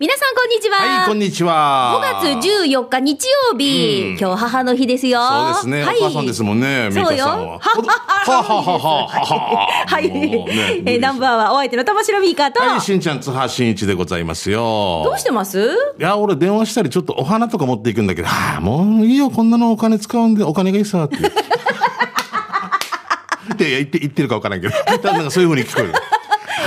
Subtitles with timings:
[0.00, 0.76] 皆さんこんにちは。
[0.76, 2.00] はい、こんにちは。
[2.22, 5.20] 5月14日日曜日、今日母の日ですよ。
[5.26, 5.82] そうですね。
[5.82, 6.88] はい、お母さんですもんね。
[6.92, 7.24] そうよ。
[7.24, 7.32] は。
[7.32, 9.86] はははははは。
[9.88, 10.08] はい。
[10.08, 10.46] ね
[10.86, 15.02] えーナンバーはお相手の玉城ミカと、はい、しんちゃん、津波しんいちでございますよ。
[15.04, 15.58] どうしてます？
[15.98, 21.16] いや、俺電話したりちょっとお花とか持っていくんだけど、はあ、もういいよ、こんなのお金使うんで、お金がいいさ、って。
[21.18, 21.20] っ
[23.56, 24.74] て言って、言ってるか分からんけど、
[25.12, 25.92] なんかそういう風に聞こえる。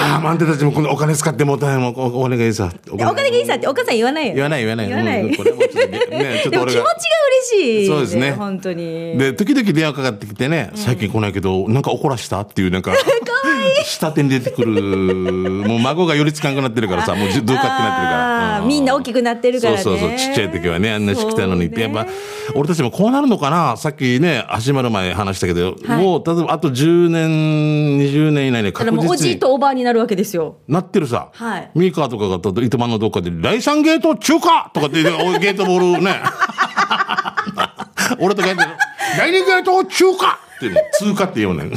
[0.01, 2.71] ああ、マンテたちもこのお金使ってもう大変もうおお金がいいさ。
[2.89, 4.35] おお金がいいさってお母さん言わないよ。
[4.35, 4.87] 言わない言わない。
[4.87, 6.85] 言わないうんこれもちょっとね、ちょっと俺がでも気持ちが。
[7.31, 7.87] 嬉しい。
[7.87, 9.17] そうですね本当に。
[9.17, 12.41] で、時々電話かかってきてね、最近来ないけど、なんか怒らした？
[12.41, 12.93] っていう、なんか、
[13.85, 18.59] 下手に出てくる、もう孫が寄りつかんくなってるからさ、もうじどうかってなってるから。
[18.59, 19.81] うんみんな大きくなってるからね。
[19.81, 22.05] そうそうそう、ちっちゃい時はね、あんなしてきたのに、ねやっぱ、
[22.53, 23.75] 俺たちもこうなるのかな？
[23.77, 30.57] さっきね、始まる前話したけど、はいもう、例えばあと10年、20年以内にだからもうお確実にじいとおばあになるわけですよ。
[30.67, 31.29] なってるさ。
[31.33, 36.21] はいミーカーとかが、糸満のどっかで、第三ゲート中華とかって、おゲートボールね。
[38.19, 38.69] 俺とか言ってる。
[39.17, 41.71] 第二ゲート中華っていうの、通過って言うねん。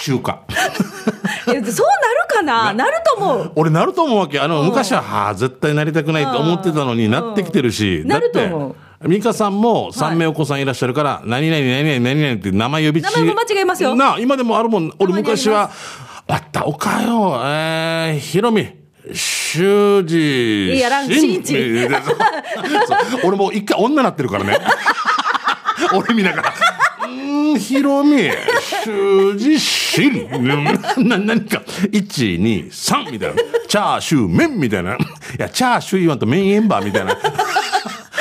[0.00, 0.40] 中華。
[1.48, 1.70] えそうなる
[2.28, 2.72] かな？
[2.72, 3.52] なると思う。
[3.54, 4.40] 俺なると思うわけ。
[4.40, 8.02] あの、昔は、はあ、絶対なりたくないと思ってたのになってきてるし。
[8.04, 9.08] なると思うだって。
[9.08, 14.92] ミカさんも三名お子さんいらっしゃるから、何々何々何々って名前呼び名前も間違えますよなあ、今でもあるもん。
[14.98, 15.70] 俺昔は、
[16.28, 18.66] あった、おかよ、えー、ひろみ。
[19.12, 20.76] 修二。
[20.76, 21.56] いやらんしんち
[23.22, 24.58] 俺もう一回女なってるからね。
[25.94, 26.54] 俺見ながら。
[27.04, 28.28] うーん、ひろみ、
[28.84, 30.28] 修二、しん。
[31.08, 33.42] な、何か、1、2、3みたいな。
[33.68, 34.94] チャーシュー麺みたいな。
[34.94, 34.98] い
[35.38, 37.16] や、チャーシュー言わんと麺エンバーみたいな。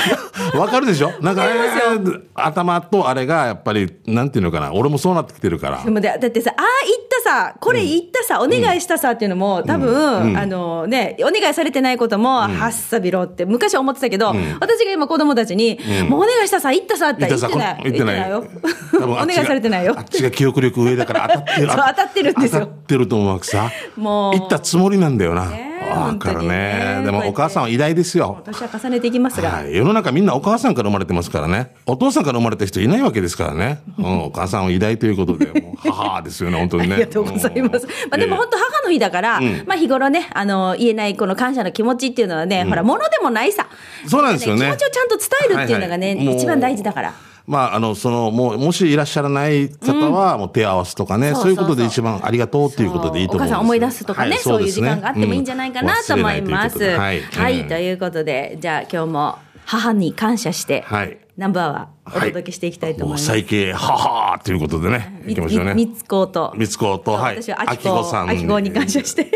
[0.58, 1.12] わかるでしょ？
[1.22, 4.74] なんか、えー頭とあれがやっぱり、なんていうのかな？
[4.74, 5.90] 俺もそうなってきてるからで。
[5.90, 14.28] もだだってさ、ああ、言ったさ、これ言ったさ、お願いしたさっていうのも、多分、あのね、お願いされてないことも、はっさびろって昔は思ってたけど、
[14.60, 17.80] 私が今子供たちに、もうお願いしたさ、言ったさって言ってない。
[17.84, 18.30] 言ってない。
[18.30, 18.44] よ。
[18.92, 20.02] 多分お願いされてないよあ。
[20.02, 21.68] っちが記憶力上だから当たってる。
[21.72, 23.70] 当たってるんですよ当たってると思うわけさ。
[23.96, 25.50] もう言ったつもりなんだよな。
[25.50, 27.02] ねえわかる本当にねね。
[27.06, 28.42] でもお母さんは偉大ですよ。
[28.44, 29.50] 年は重ねていきますが。
[29.50, 31.76] はい、世の中みんなお母さんから生まれてますからね。
[31.86, 33.82] お父さんから生まれた人いないわけですからね。
[33.98, 36.96] うん、お母さんは偉大ということで、もう 母ですよね、本当にね。
[36.96, 37.88] ありがとうございます。
[38.10, 43.68] まあでも本当母の日だから、まあ日頃ね、あの、言えないこの感謝の気持ちっていうのはね、ほら、物でもないさ。
[44.08, 47.14] そうなんですよね気持ちをちゃんと伝えるっていうのがね、はいはいもう一番大事だから。
[47.48, 54.40] まあ、あの、その、もう、もしいらっしゃらない方は、もう手合わすとかね、そういうことで一番ありがとうっていうことでいいと思うんですよお母さん思い出すとかね、はい。
[54.40, 56.84] そういう時間があってもいいんじゃないかなと思います。
[56.84, 57.92] は、ないいとい。
[57.92, 61.18] うことでじゃあ今日も母に感謝して、はい。
[61.38, 63.30] ナンバーはお届けしていきたいと思います。
[63.30, 65.36] もう最慶、ははーということでね、い。
[65.36, 65.74] きましょうね。
[65.74, 66.54] みみつこと。
[66.56, 67.42] みつこと、はい。
[67.42, 68.30] 私はあきこさん。
[68.30, 69.30] あきこに感謝して。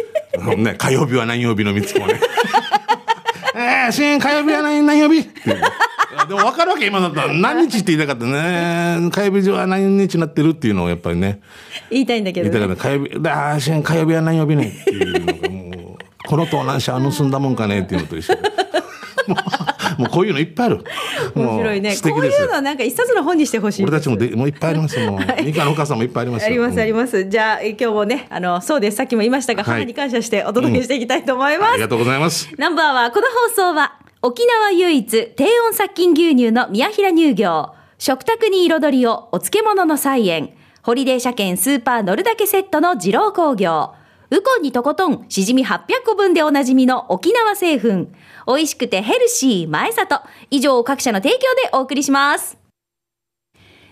[0.58, 2.20] ね、火曜日は何曜日のみつこね。
[3.56, 5.20] えー、新火曜日は何何曜日？
[5.20, 5.62] っていう
[6.28, 9.09] でも分かるわけ今だったら 何日って言いたかったね。
[9.12, 11.42] 火曜日は何日になってるっていうのをやっぱりね。
[11.90, 12.52] 言いたいんだけど、ね。
[12.52, 12.90] 言いたかった。
[12.90, 18.42] 火曜日、あー新火曜日は何曜日ねっていうのがもう、この盗難車は盗んだもんかねっていうのと一緒で。
[19.97, 20.84] もうこういうのいっぱいある。
[21.36, 21.92] 面白いね。
[21.92, 23.84] こう敵ですいうのなんか一冊の本にしてほしい。
[23.84, 25.12] 俺たちもでもういっぱいありますよ。
[25.12, 25.44] もう。
[25.44, 26.47] ミカのお母さんもいっぱいありますよ。
[26.47, 27.26] ありますありまます。
[27.26, 28.97] じゃあえ今日もね、あの、そうです。
[28.97, 31.74] さっきも言いましたが、はい母に感謝してお届けしていきたいと思います。
[31.74, 32.50] ありがとうございます。
[32.58, 43.94] ナンバーは、この放送は、沖縄唯一低温殺菌牛乳の宮平乳業、食卓に彩りをお漬物の菜園、ホリデー車検スーパー乗るだけセットの二郎工業、
[44.29, 48.09] ウコンにとことん、しじみ800個分でおなじみの沖縄製粉、
[48.46, 50.22] 美味しくてヘルシー前里、
[50.52, 52.59] 以上各社の提供でお送りします。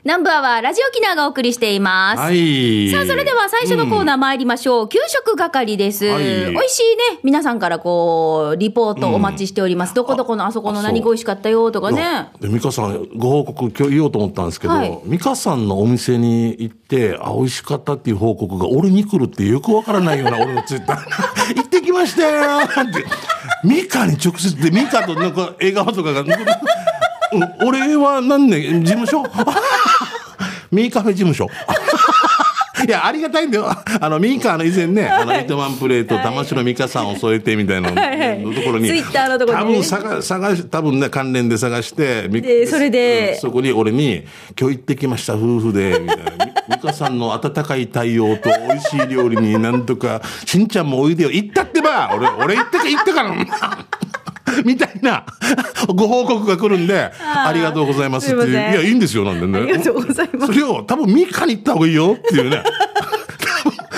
[0.08, 2.20] ナンバーはラジオ沖縄がお送りしています。
[2.22, 2.90] はい。
[2.92, 4.88] さあ、それでは最初のコーナー参りましょう。
[4.88, 6.06] 給食係です。
[6.06, 7.20] はい美味しいね。
[7.24, 9.94] 皆さんからこう、リポートお待ちしております。
[9.94, 12.30] どこどこのあそこの何が美味しかったよとかね。
[12.40, 23.04] で美香さんご報告今日言おうと思ったんですけど、はい美香さんのお店に行ってあ美味しかったっていう報告が俺に来るってよくわからないような 俺のツイッター行ってきましたよって
[23.66, 29.24] 美香に直接で美香となんか笑顔とかがうん俺は何年事務所？
[30.72, 31.48] ミーカフェ事務所
[32.86, 33.70] いや、ありがたいんだよ。
[34.00, 38.88] あの、ミーカーの以前ね、あの、糸満プレート、玉城美香さんを添えてみたいなはいのところに。
[38.88, 44.24] ツイッターのところにね多分探、探し、多分ね、関連で探して、みでそれでうんそこに俺に、
[44.60, 46.46] 今日行ってきました、夫婦で、みたいな。
[46.46, 51.32] み美香さんの温かい対応と美味しい料理になんとか、しんちゃんもおいでよ。
[51.32, 53.36] 行ったってば俺、俺行ったか、行ったから。
[54.66, 55.26] みたいな
[55.88, 58.52] ご報告が来るんで、ありがとうございますっていう。
[58.52, 59.60] いや、いいんですよ、なんでね。
[59.60, 62.64] ありがとうございますそれを多分ミカに行った方がいいよっていうね。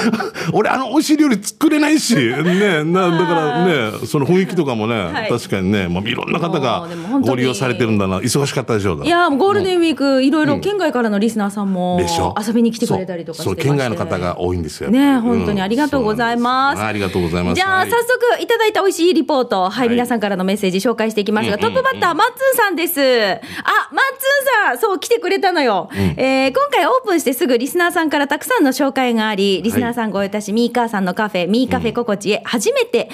[0.53, 5.29] 俺あの美味しい料理作れないし、ね、な、だからね、その雰囲気とかもね、はい。
[5.29, 6.87] 確かにね、もういろんな方もが
[7.21, 8.19] ご利用されてるんだな。
[8.19, 11.99] 忙しかったでしょういやゴールデンウィーク、いろいろうん県外からのリスナーさんも
[12.45, 13.67] 遊びに来てくれたりとかしてそう、まして。
[13.67, 14.89] そう県外の方が多いんですよ。
[14.89, 16.75] ね本当にありがとうございます。
[16.75, 16.89] そうなん。
[16.89, 17.55] ありがとうございます。
[17.55, 17.89] じゃあ、はい。
[17.89, 19.89] 早速いただいた美味しいリポート、はい、はい。
[19.89, 22.99] 皆さんからのメッセージ紹介していきますが、うんうんトップバッター、マッツンさんです。
[22.99, 25.89] あ、マッツンさん、そう、来てくれたのよ。
[26.17, 33.09] えー今回オープンしてすぐリスナーさんからたくさんの紹介があり、リスナーさんご用達、ミーカーさんのカフェ、ミーカフェ心地へ、初めて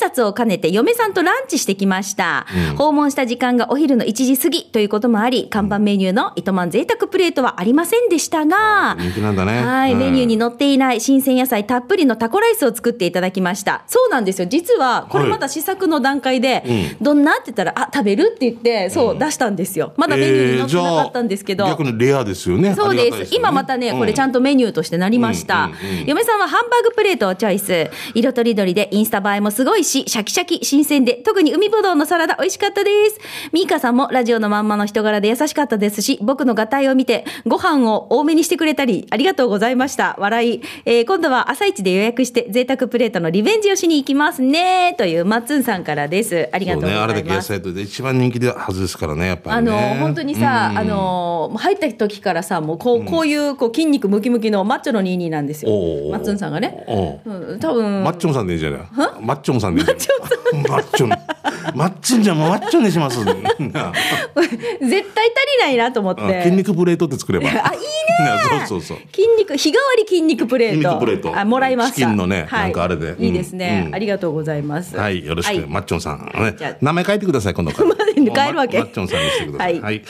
[0.00, 2.46] 挨拶を兼ねて嫁さんとランチしてきました。
[2.76, 9.64] 訪問した時間がお昼の1時過ぎということもあり、看板メニューの糸満贅沢プレートはありませんでしたが、人気なんだね。
[9.64, 13.84] はい、うんメニューに載っていない新鮮野菜たっぷりのタコライスを作っていただきました。
[13.86, 14.46] そうなんですよ。
[14.46, 19.92] 実は、これまだ試作の段階で、どんなって言ったら、あ、食べるって言って、そう、出したんですよ。
[19.96, 21.66] まだメニューに載ってなかったんですけど。
[21.66, 22.74] えー逆にレアですよね。
[22.74, 23.34] そうです。
[23.34, 25.70] 今またね、これちゃんとメニューとしてなりました。
[26.14, 27.90] 嫁さんはハンバーグプレートをチョイス。
[28.14, 33.18] 色とりどりでインスタ映えもすごいし、シャキシャキ、新鮮で、特に海ぶどうのサラダ美味しかったです。
[33.50, 40.14] ミーカさんもラジオのまんまの人柄で優しかったですし、僕のガタイを見て、ご飯を多めにしてくれたり、ありがとうございました。
[40.20, 40.62] 笑い。
[40.84, 44.94] えー今度は朝一で予約して、贅沢プレートのリベンジをしに行きますね。
[44.96, 46.48] という、マッツンさんからです。
[46.52, 47.08] ありがとうございます。
[47.08, 49.72] ね、あれだけ野菜とで一番人気ではずですからね、やっぱありね。
[49.72, 55.70] の本当にさ、うんあの入った時からさもうこうこういうこう筋肉ムキムキのマッチョのニーニーなんですよ
[56.10, 58.04] マッツンさんがね、おううん、多分。
[58.04, 58.80] マッチョンさんでいいじゃない。
[59.20, 60.68] マッチョンさんでいいじゃない。
[60.68, 61.08] マッチョン。
[61.74, 62.22] マッチョン。
[62.22, 63.24] じゃもうマッチョンにします。
[63.24, 66.22] な 絶対足りないなと思って。
[66.22, 67.48] あ筋肉プレートって作れば。
[67.48, 68.60] あいいね。
[68.60, 68.98] ね そうそうそう。
[69.14, 70.76] 筋肉日替わり筋肉プレート。
[70.76, 71.38] 筋肉プレート。
[71.38, 73.14] あもらいましたチキンのねはい、なんかあれで。
[73.18, 73.94] いいですね、うん。
[73.94, 74.96] ありがとうございます。
[74.96, 75.66] はい、よろしく、はい。
[75.66, 76.32] マッチョンさん。
[76.34, 76.76] ねじゃあ。
[76.80, 77.94] 名前書いてください、今度から。
[78.14, 78.78] 変えるわけ。
[78.78, 79.74] マッチョンさんにしてください。
[79.78, 79.96] ははい。
[79.96, 80.02] い。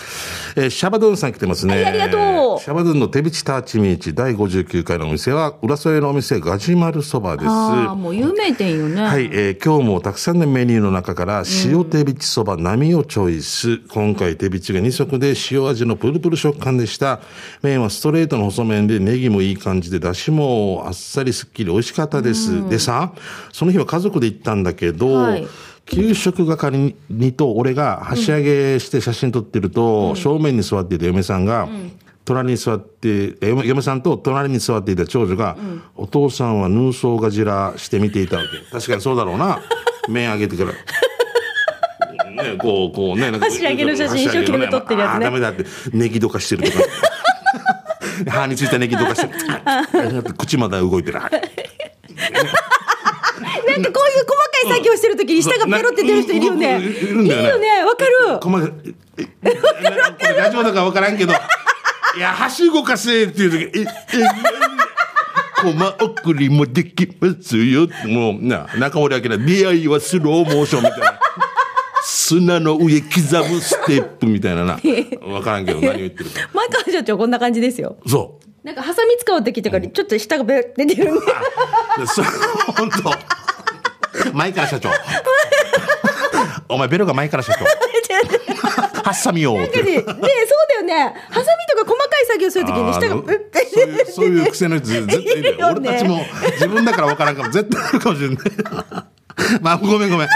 [0.57, 1.75] えーシャバドゥンさん来てますね。
[1.75, 2.61] はいありがとう。
[2.61, 7.49] シャバドゥンの手びちターチミーチ第59回のお店は、浦添のお店、ガジマルそばです。
[7.49, 13.79] ああもう有名店よねはい、えー今日もたくさんのメニューの中から塩手びちそば並をチョイス。
[13.89, 17.21] 今回手びちが2色で塩味のプルプル食感でした。
[17.63, 22.69] 麺はストレートの細麺でネギもいい感じで、出汁もあっさりすっきり美味しかったです。
[22.71, 23.13] でさ、
[23.53, 25.47] その日は家族で行ったんだけど、はい
[25.87, 31.69] 給食係にと俺が箸上げして写真撮ってると、正面に座っていた嫁さんが、
[32.25, 35.57] 隣に座って、え嫁嫁さんと隣に座っていた長女が、
[35.95, 38.49] お父さんはヌーソーがじらして見ていたわけ。
[38.73, 39.61] 確かにそうだろうな。
[40.09, 40.73] 麺上げてから。
[42.43, 43.31] ね、こう、こうね。
[43.31, 46.85] なんか箸上げの写真一生懸命撮ってるやつねダメだって、ネギどかしてるとか。
[48.31, 49.33] 歯についたネギどかしてる。
[49.65, 49.83] あ
[50.39, 51.21] 口まで動いてる。
[51.21, 51.43] なんかこ
[53.77, 56.77] ういう細かい作業してる時に舌がペロって出る人いるよね。
[56.77, 57.85] うんいいるんだよね。
[57.85, 58.39] わかる。
[58.41, 58.95] 細かい。
[59.19, 61.33] ええこれラジオだから分からんけど、
[62.17, 63.87] いや、箸動かせっていう時、え、え、
[65.61, 67.89] コマ送りもできますよ。
[68.07, 71.21] もう、な、中森明菜、出会いはスローモーションみたいな。
[72.05, 73.19] 砂の上刻
[73.51, 74.77] むステップみたいなな。
[74.77, 76.49] 分からんけど、何を言ってるか。
[76.53, 77.97] 前川社長こんな感じですよ。
[78.07, 78.67] そう。
[78.67, 80.97] なんかハサミ使う時とかにちょっと舌が出てるんで。
[81.99, 82.23] でそ
[82.77, 84.91] 本当前から社長。
[86.69, 87.65] お前ベロが前から社長。
[89.05, 89.83] ハッサミよって。
[89.83, 91.15] ねねそうだよね。
[91.31, 93.45] ハサミとか細かい作業する時に舌がて
[93.75, 96.21] そういうそういう癖のやつ絶対いるよいるよね俺たちも
[96.53, 98.39] 自分だから分からんかも絶対あるかもしれない
[99.61, 100.29] まあごめんごめん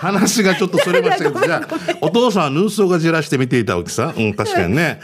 [0.00, 4.12] 話がちょっとそれましたけどじゃあお父さんはヌーソーがじらして見ていたわけさ。
[4.16, 5.00] うん確かにね、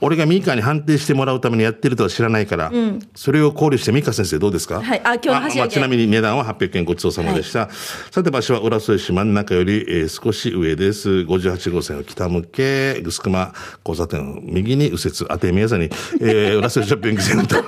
[0.00, 2.72] 俺がミカに判定してもらうためにやってるとは知らないから、
[3.14, 4.80] それを考慮してミカ先生どうですか？
[4.82, 5.00] はい。
[5.04, 7.68] あ今日まあちなみに値段は800円ごちそうさまでした、
[8.10, 11.08] さて場所は浦添市真ん中より、えー少し上です。
[11.10, 13.52] 58号線を北向けグスクマ
[13.86, 17.62] 交差点を右に右折当て宮さんに、えー、 浦添ショッピングセンター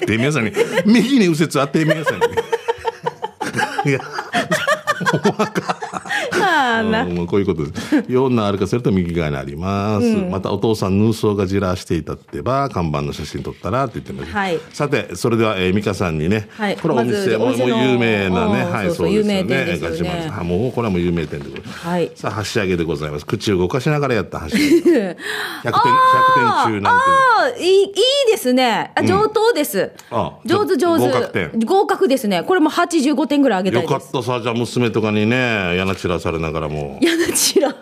[0.00, 0.52] 当て宮さんに。
[0.84, 2.24] 右に右折当て宮さんに。
[3.86, 4.00] いや
[5.12, 5.76] お墓。
[6.42, 7.96] あーなもうこういうことです。
[7.96, 10.06] 4のあるかすると右側にあります。
[10.16, 14.32] またお父さん、ヌーソーがじらしていたってば、看板の写真撮ったらって言ってます。
[14.32, 21.78] はいさて、それでは、えー、美香さんにね、はいこれはお店、もうお店の有名なね、うんはい、そうですよ有名店ですよねガジマルあもうこれはもう有名店でございます。
[21.86, 23.26] はいさあ、箸上げでございます。
[23.26, 24.86] 口を動かしながらやった箸上げ。
[24.86, 25.14] 100点、100
[25.64, 25.72] 点
[26.64, 26.88] 中なんて。
[26.88, 26.92] あ
[27.44, 27.90] あ、いい、いい
[28.30, 28.92] ですね。
[28.94, 29.92] あ上等です。
[30.10, 31.06] あ上手上手。
[31.06, 32.42] 合格点合格ですね。
[32.42, 34.12] これも85点ぐらいあげたよいです。
[34.12, 36.98] かったさ、じゃあ娘とかにね、柳散らされながらも。
[37.00, 37.74] いや、なちら。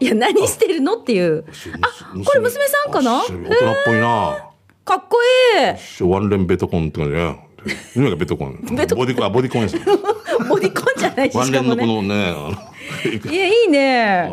[0.00, 1.44] いや、何してるのっていう。
[1.80, 3.18] あ、これ娘さんかな？
[3.18, 3.48] あ大人っ
[3.84, 4.48] ぽいな。
[4.84, 6.10] かっこいい。
[6.10, 7.48] ワンレンベトコンって感じね。
[7.94, 8.58] 今がベトコン。
[8.62, 9.78] ボディコン、あ、ボディコンです。
[10.48, 11.52] ボディコンじゃないし、ワン。
[11.52, 12.34] レンのこのね、
[13.30, 14.30] いや、いいね。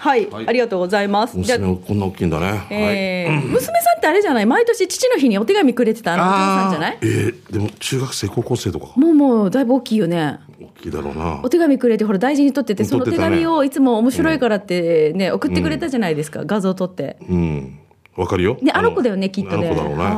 [0.00, 1.36] はい、はい、ありがとうございます。
[1.36, 3.40] 娘もこんな大きいんだね。
[3.48, 4.46] 娘さんってあれじゃない？
[4.46, 6.98] 毎年父の日にお手紙くれてたあのお父さんじゃない？
[7.02, 10.38] えーでも中学生、高校生とか、もうもうだいぶ大きいよね。
[10.60, 11.48] 大きいだろうなお。
[11.48, 17.16] 手紙くれてほら大事に取っててその手紙をいつも面白いからってね、送ってくれたじゃないですか、画像撮って。
[17.28, 17.78] うん。
[18.16, 18.56] わかるよ。
[18.62, 19.66] ね、あの子だよね、きっとね。
[19.66, 20.04] あの子だろうね。
[20.04, 20.10] は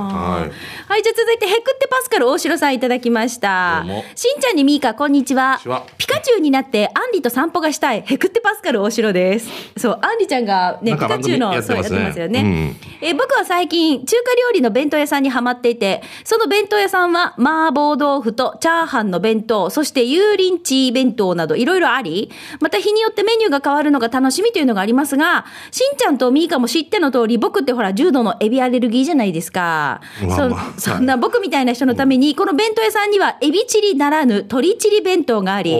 [0.46, 0.90] い。
[0.90, 4.04] はい、じゃあ続いて、ヘクってパスカル大城さんいただきましたどうも。
[4.14, 5.60] しんちゃんにみーか、こんにちは。
[5.64, 9.50] こんにちはピカチュウになって、アンリと散歩がしたい、ヘクってパスカル大城です。
[9.76, 12.74] そう、アンリちゃんがね、ピカチュウの、そうやってますよね。
[13.00, 22.30] えー僕は最近、中華料理の弁当屋さんにハマっていて、その弁当屋さんは、麻婆豆腐とチャーハンの弁当、そして油淋鶏弁当などいろいろあり、
[22.60, 30.00] また日によってメニューが変わるのが楽しみというのがありますが、しんちゃんとみーかも知っての通り、僕ってほら、重度のエビアレルギーじゃないですか。
[30.26, 30.80] まあまあ。
[30.80, 35.76] そそんな僕みたいな人のために、この弁当屋さんにはエビチリならぬ鶏チリ弁当があり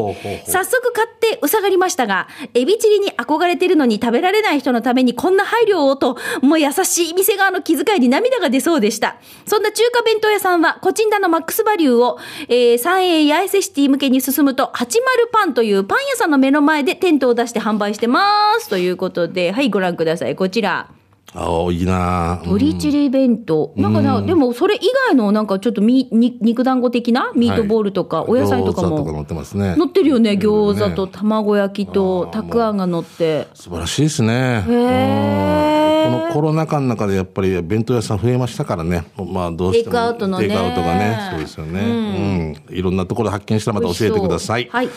[0.47, 9.16] 早速買ってうさがりましたが、エビチリに憧れてるのに食べられない人のためにこんな配慮をと、もう優しい店側の気遣いに涙が出そうでした。
[9.47, 12.18] そんな中華弁当屋さんは、コチンダのマックスバリューを、
[12.49, 14.99] えー、三栄八重瀬シティ向けに進むと、80
[15.33, 18.68] パンというパン屋さんの目の前でテントを出して販売してます。
[18.68, 20.37] ということで、はい、ご覧ください。
[20.37, 20.96] こちら。
[21.35, 22.40] ああ、いいな。
[22.42, 23.73] うん鶏チリ弁当。
[23.76, 27.33] なんかな、でもそれ以外のなんかちょっとみに肉団子的な？
[27.35, 28.88] ミートボールとか、お野菜とかも？
[28.88, 29.76] 餃子とか乗ってますね。
[29.76, 30.33] 乗ってるよね。
[30.33, 33.49] 餃子と卵焼きとたくあんが乗って。
[33.54, 34.64] 素晴らしいですね。
[34.66, 39.04] へこのコロナ禍の中でやっぱり弁当屋さん増えましたからね。
[39.16, 39.90] まあどうしても。
[39.90, 41.28] テイクアウトのねテイクアウトがね。
[41.33, 42.56] そうですよね。
[42.71, 42.76] うん。
[42.76, 44.68] いろんなところ発見したらまた教えてください。
[44.71, 44.88] はい。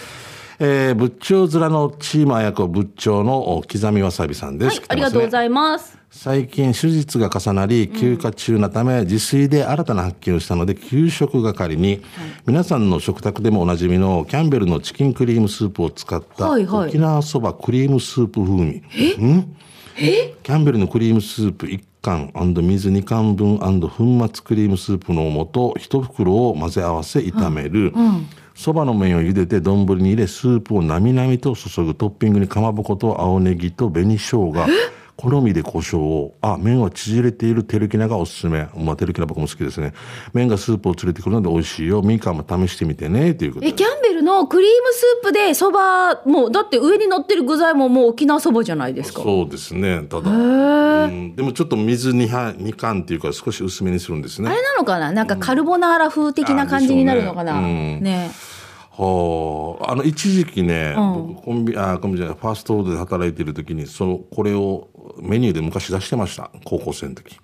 [0.61, 4.79] えー、仏頂面のチーム綾子仏頂の刻みわさびさんです。
[4.79, 5.97] はい、ありがとうごいざいます。
[6.11, 12.01] 最近手術が重なり休暇中なため自炊で新たな発見をしたので給食係に
[12.45, 18.83] 皆さんの食卓でもおなじみのキャンベルのチキンクリームスープを使った沖縄そばクリームスープ風味。
[19.23, 19.55] ん？
[19.95, 27.93] キャンベルのクリームスープ1缶水2缶分粉末クリームスープの素1袋を混ぜ合わせ炒める。
[28.59, 34.53] そばの麺を茹でて丼に入れスープをなみなみと注ぐトッピングにかまぼこと青ネギと紅生姜。
[35.15, 36.35] 好みで胡椒を。
[36.41, 39.93] あ麺は縮れているテルキナがおすすめまあテルキナ僕も好きですね。
[40.33, 42.01] 麺がスープを連れてくるので美味しいよ。
[42.01, 43.33] みかんも試してみてね。
[43.33, 49.21] ということえ、でキャンベルのクリームスープでそば、もう、だって上に乗ってる具材ももう沖縄そばじゃないですか。
[49.21, 54.49] そうですねただ、うん、でもちょっと水 2, 杯2缶っていうか少し薄めにするんですね。
[54.49, 55.11] あれなのかな？
[55.11, 58.03] なんかカルボナーラ風的な感じになるのかな、うねうん。
[58.03, 58.31] ね。
[58.91, 64.89] はあ、あの一時期ね、僕コンビあコンビじゃないファーストフードで働いている時にそのこれを
[65.21, 66.51] メニューで昔出してました。
[66.65, 67.39] 高校生の時。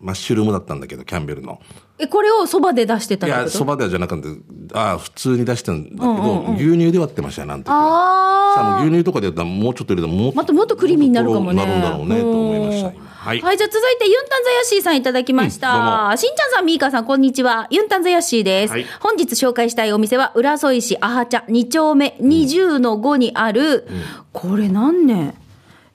[0.00, 1.60] マッシュルームだったんだけどキャンベルの
[2.00, 4.28] え、これをそばで出してたいやそばではじゃなくて
[4.72, 11.64] あ普通に出してたんだけど、牛乳で割ってましたよなんてさあもあう牛乳とかでやったらもうちょっと入れたらもうまたもっとクリーミーになるかもね。
[11.64, 16.08] なるんだろうねと思いましたうんはい、はい、じゃあ続いて、ユンタンザヤッシーさんいただきました。
[16.10, 17.66] うんしんちゃんさん、みーかさん、こんにちは。
[17.70, 18.70] ユンタンザヤッシーです。
[18.70, 18.86] はい。
[18.98, 23.86] 本日紹介したいお店は、浦添市アハチャ2丁目20の5にある、
[24.32, 25.34] これ何年？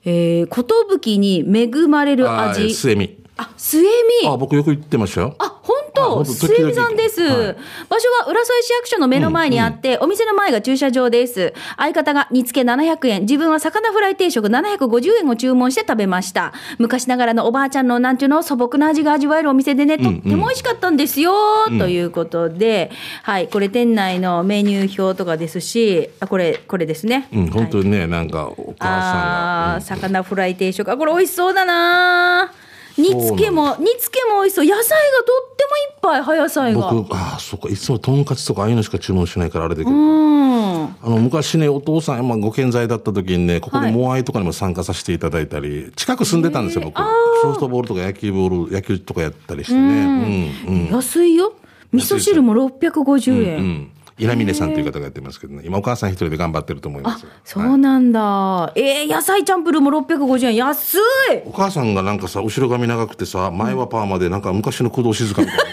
[0.04, 2.72] えー、ことぶきに恵まれるあ味。
[2.72, 3.18] 末見。
[3.36, 3.82] あ、末
[4.22, 4.28] 見。
[4.28, 5.34] あ僕よく言ってましたよ。
[5.40, 5.55] あ、
[6.00, 7.56] 本あ本当当時々末見さんです、はい。
[7.88, 11.54] 場所は浦添市役所の目の前にあって、お店の前が駐車場です。
[11.76, 16.52] 相方が煮付け700円、自分は魚フライ定食750円を注文して食べました。
[16.78, 21.32] 昔ながらのおばあちゃんのなんちゅうの素朴な味が味わえるお店でね、とっても美味しかったんですよ、
[21.78, 22.90] ということで、
[23.22, 27.28] はい、これ店内のメニュー表とかですし、あ、これ、これですね。
[27.32, 30.90] うん本当にね、なんかお母さんが、あー魚フライ定食。
[30.90, 32.52] あこれ美味しそうだな
[32.98, 34.64] 煮付けも煮付けも美味しそう。
[34.64, 36.90] 野菜がとってもいっぱい葉野菜が。
[36.92, 37.68] 僕ああそっか。
[37.68, 40.84] いつもとんかつとかああいうのしか注文しないからあれだけど、うん。
[40.84, 43.92] あの昔ねお父さん、まあ、ご健在だった時にねここはい。
[43.92, 47.00] でモアイとかにも参加させていただいたり近く住んでたんですよ僕。
[47.42, 50.52] ソフトボールとか野球ボール野球とかやったりしてね。
[50.66, 50.74] うん。
[50.74, 51.52] うん安いよ。
[51.92, 55.62] 味噌汁も650円、うん稲峰さんという方がやってますけどね。
[55.66, 57.26] 今お母さん一人で頑張ってると思います。
[57.44, 60.54] そうなんだ、えー、野菜チャンプルーも650円。
[60.56, 61.00] 安い。
[61.44, 65.64] お母さんがなんかさ後ろ髪長くてさ前はパーマでなんか昔の工藤静香みたいな。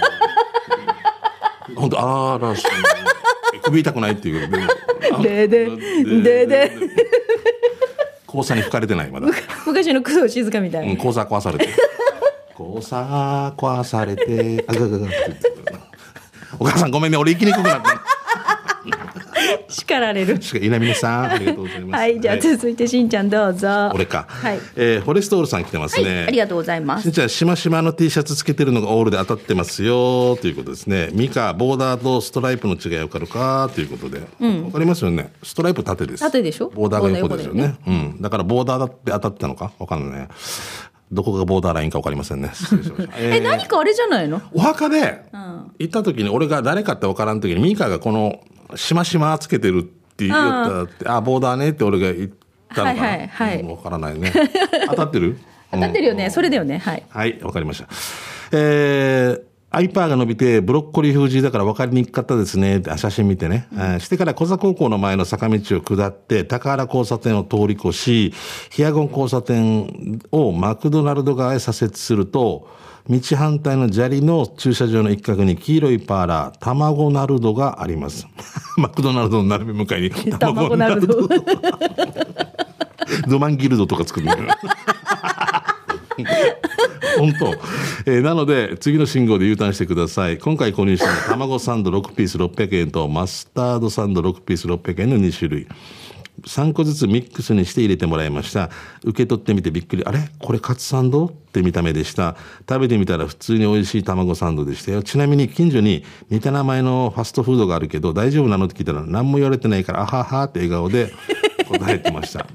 [1.80, 2.66] 本当あらし
[3.64, 4.50] 首痛くないっていう
[5.24, 5.48] で。
[5.48, 5.68] で
[6.22, 6.72] でで
[8.28, 9.28] 交差に吹かれてないまだ。
[9.66, 11.70] 昔の工藤静香みたいな、うん、交差壊されて。
[12.60, 15.16] 交差壊されて、あがががって
[16.60, 18.03] お母さんごめんね、俺行きにくくなった。
[19.94, 20.40] し叱られる。
[20.62, 22.02] 稲峰さん、ありがとうございます。
[22.02, 23.92] はい、じゃあ続いてしんちゃんどうぞ。
[23.94, 24.26] 俺か。
[24.28, 24.60] はい。
[24.76, 26.26] えーフォレストオールさん来てますはい、ね。
[26.28, 27.12] ありがとうございますしん。
[27.12, 31.10] ちゃん、しましまの T シャツつけてるのがオールで当たってますよということですね。
[31.14, 34.20] ミカ、ボーダーとストライプの違いわかるかということで。
[34.20, 35.32] わかりますよね。
[35.44, 36.22] ストライプ縦です。
[36.22, 36.70] 縦でしょ？
[36.70, 37.76] ボーダーが横ですよね。
[37.86, 38.22] うん。
[38.22, 39.72] だからボーダーだって当たってたのか？
[39.78, 40.28] わかんないね。
[41.12, 42.52] どこがボーダーラインかわかりませんね。
[43.20, 44.42] え、何かあれじゃないの？
[44.52, 45.24] お墓で
[45.78, 48.40] 行った時に俺が誰かって分からん時にミカがこの
[48.76, 52.30] しましまつけてるって言ったってあボーダーねって俺が言っ
[52.76, 53.60] たのかな、はいはいはい。
[53.62, 54.32] うん分からないね。
[54.90, 55.38] 当たってる？
[55.72, 56.30] 当たってるよね。
[56.30, 56.78] それだよね。
[56.78, 57.04] はい。
[57.10, 57.88] はいわかりました。
[58.52, 68.34] えーアイパーが伸びてブロッコリー風字だから分かりにくかったですね写真見てね、えーしてから小座高校の前の坂道を下って高原交差点を通り越し
[68.70, 72.68] ヒアゴン交差点をマクドナルド側へ左折すると
[73.10, 78.28] 道反対の砂利の駐車場の一角に黄色いパーラー、卵ナルドがあります。
[78.78, 81.28] マクドナルドの並び向かいに 卵なると。
[83.28, 84.48] ドマンギルドとか作るんだよ。
[87.18, 87.48] 本当、
[88.06, 90.38] えーなので次の信号で U ターンしてください。
[90.38, 95.68] 今回購入したのは卵サンド6ピース600円とマスタードサンド6ピース600円の2種類。
[96.48, 98.72] 3個ずつミックスにして入れてもらいました。
[99.04, 100.04] 受け取ってみてびっくり。
[100.04, 100.20] あれ？
[100.40, 101.28] これカツサンド？
[101.28, 102.36] って見た目でした。
[102.68, 105.04] 食べてみたら普通に美味しい卵サンドでしたよ。
[105.04, 111.14] ちなみに近所に似た名前のファストフードがあるけど大丈夫なのって聞いたら何も言われてないからあははって笑顔で
[111.70, 112.48] 答えてました。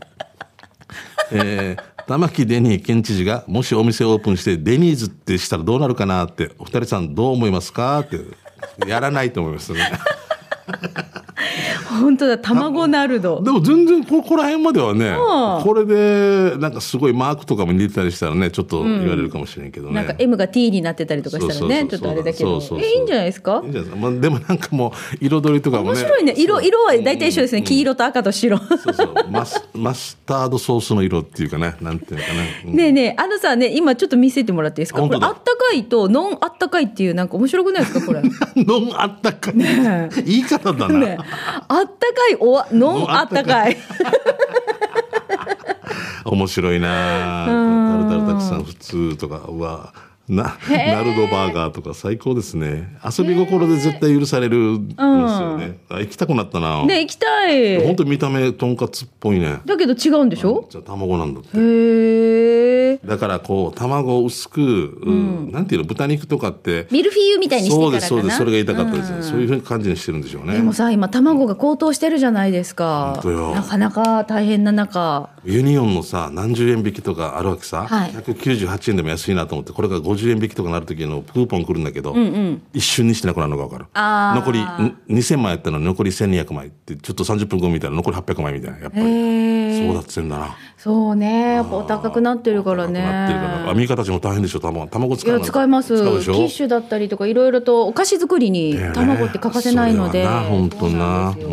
[1.30, 8.18] えー玉城デニー県知事がもしお店オープンしてデニーズってしたらどうなるかなってお二人さんどう思いますかって
[8.88, 9.80] やらないと思いますね。
[12.00, 13.40] 本当だ、卵ナルド。
[13.42, 22.61] でも全然ここら辺まではねうんこれでなんかすごいマークとかも似てたりしたらねちょっと言われるかもしれんけどね、なんか M が T になってたりとかしたらね、ちょっとあれだけど。
[22.78, 23.61] え、いいんじゃないですか？
[23.62, 24.92] いいんじゃないですか、まあ、でもなんかも
[25.23, 25.88] う彩りとかもね。
[25.90, 26.35] 面白いね。
[26.37, 27.62] 色、色は大体一緒ですね。
[27.62, 28.59] 黄色と赤と白。
[28.59, 29.14] そうそう。
[29.30, 32.76] マスマスタードソースの色っていうかねなんていうのかな、うん。
[32.76, 35.00] ねえねえ、あのさ、ね、今ちょっと見せてもらっていいですか？
[35.02, 38.07] これ、あったかいと、ノンあったかいっていう、なんか面白くないですか？
[38.07, 38.23] これ。
[38.23, 39.54] ね ノンあったかい、
[40.25, 41.18] 言い方だな、え
[41.68, 43.76] あったかい、おわ、ノンあったかい。
[46.25, 49.92] 面白いなタルタルたくさん普通とかうわ
[50.28, 52.97] なナルドバーガーとか最高ですね。
[53.04, 57.85] 遊び心で絶対許されるんですよね、あ行きたくなったな、ねえ行きたい。
[57.85, 59.61] 本当見た目とんかつっぽいね。
[59.64, 60.66] だけど違うんでしょ？
[60.70, 61.49] じゃあ卵なんだって。
[61.56, 62.99] へえ。
[63.04, 66.86] だからこう卵を薄く、うんなんていうの豚肉とかって。
[66.91, 67.93] ミルフィーユみたいにしてそう。
[67.93, 68.36] ですそうです。
[68.36, 70.54] それが言いたかったですね、そういうふうに感じにしてるんでしょうね。
[70.54, 73.12] でもさ、今卵が高騰してるじゃないですか。
[73.23, 73.30] 本当。
[73.30, 73.54] よ。
[73.54, 75.30] なかなか大変な中。
[75.45, 78.10] ユニオンのさ何十円引きとかあるわけさ、はい。
[78.10, 82.15] 198円でも安いなと思ってこれが50円引きとかなる時のクーポン来るんだけど、
[82.73, 83.87] 一瞬にしてなくなるのが分かる。
[84.41, 84.65] 残りん
[85.09, 89.59] 2000枚やったのに残り1200枚ってちょっと30分後見たら残り800枚みたいなやっぱり。
[89.78, 91.54] そうだってんだなそうね。
[91.54, 93.02] やっぱお高くなってるからね。
[93.02, 94.86] アメリカたちも大変でしょ卵。
[94.86, 95.99] 卵使いう使います。
[95.99, 101.30] 使うキッシュだったりとかいろいろとお菓子作りに卵って欠かせないので、それはな本当な。
[101.30, 101.45] うん。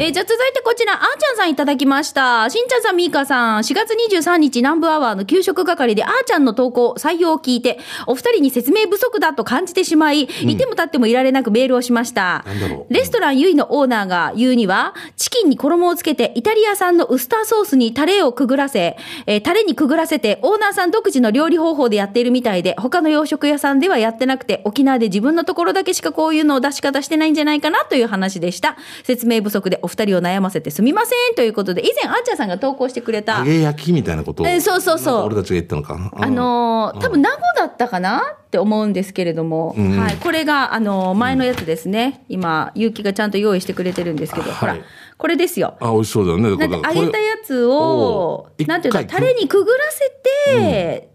[0.00, 2.50] えーじゃあ続いてこちら、あーちゃんさんいただきました。
[2.50, 12.44] しんちゃんさん、みーかさん、4月23日南部アワーの給食係であーちゃんの投稿、採用を聞いて、お二人に説明不足だと感じてしまい、いても立ってもいられなくメールをしました。
[12.90, 28.76] レストランゆいのオーナーが言うには、チキンに衣をつけて、イタリア産のウスターソースにタレをくぐらせ、えータレにくぐらせて、オーナーさん独自の料理方法でやっているみたいで、他の洋食屋さんではやってなくて、沖縄で自分のところだけしかこういうのを出し方してないんじゃないかなという話でした。
[29.04, 35.24] 説明不足でお二人を悩ませてすみませんということで、以前、あっちゃんさんが投稿してくれた揚、げ焼きみたいなことを、えーそうそうそう。
[35.26, 36.10] 俺たちが言ったのか。
[36.14, 39.98] あのー多分名護だったかなって思うんですけれども、ん。
[39.98, 42.24] はい、これが、あのー前のやつですね。
[42.28, 44.72] 今、結城がちゃんと用意してくれてるんですけど、ほら。
[44.72, 44.82] はい、
[45.18, 45.76] これですよ。
[45.80, 46.56] あ美味しそうだよね。
[46.56, 50.10] なんか揚げたやつおを、ーなんていうの、一回タレにくぐらせ
[50.46, 51.08] て、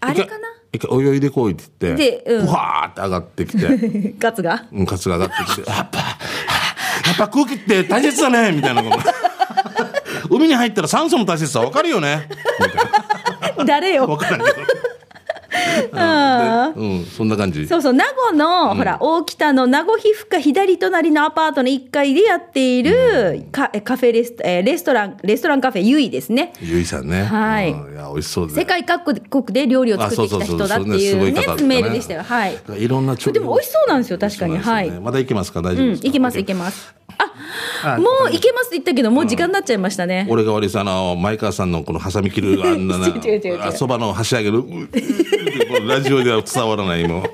[0.00, 0.48] あれかな？
[0.72, 2.46] 一回お湯入れこいって言ってでうん。
[2.46, 4.14] ふわーって上がってきて。
[4.18, 4.64] ガツが？
[4.72, 8.98] うんカツが上がってきてやっぱ やっぱ空気って大切だねみたいなこと。
[10.36, 12.28] 海に入ったら酸素の大切さ分かるよね。
[13.66, 14.06] 誰よ？
[14.06, 14.56] 分からんけど
[16.76, 17.66] うん、うん、そんな感じ。
[17.66, 26.52] そうそう、名護の、ほら、大北の名護皮膚科左隣のアパートの1階でやっている、カカフェレスト、えーレストラン、レストランカフェゆいですね。
[26.60, 27.24] ゆいさんね。
[27.24, 27.70] はい。
[27.70, 28.54] うんいや美味しそうで。
[28.54, 31.32] 世界各国で料理を作ってきた人だっていうね
[31.66, 32.22] メールでしたよ。
[32.22, 32.56] はい。
[32.78, 34.52] いろんなでも美味しそうなんですよ確かに。
[34.52, 35.60] 美味しそうなんですよねまだいけますか？
[35.62, 36.94] 大丈夫うん、ですか、いけますいけます。
[37.98, 40.26] もういけますって言ったけど、もう時間になっちゃいましたね。
[40.28, 43.06] 俺が悪いさあの前川さんのこのハサミ切るあんなな
[43.66, 44.62] あそばの箸上げる
[45.86, 47.30] ラジオでは伝わらないもう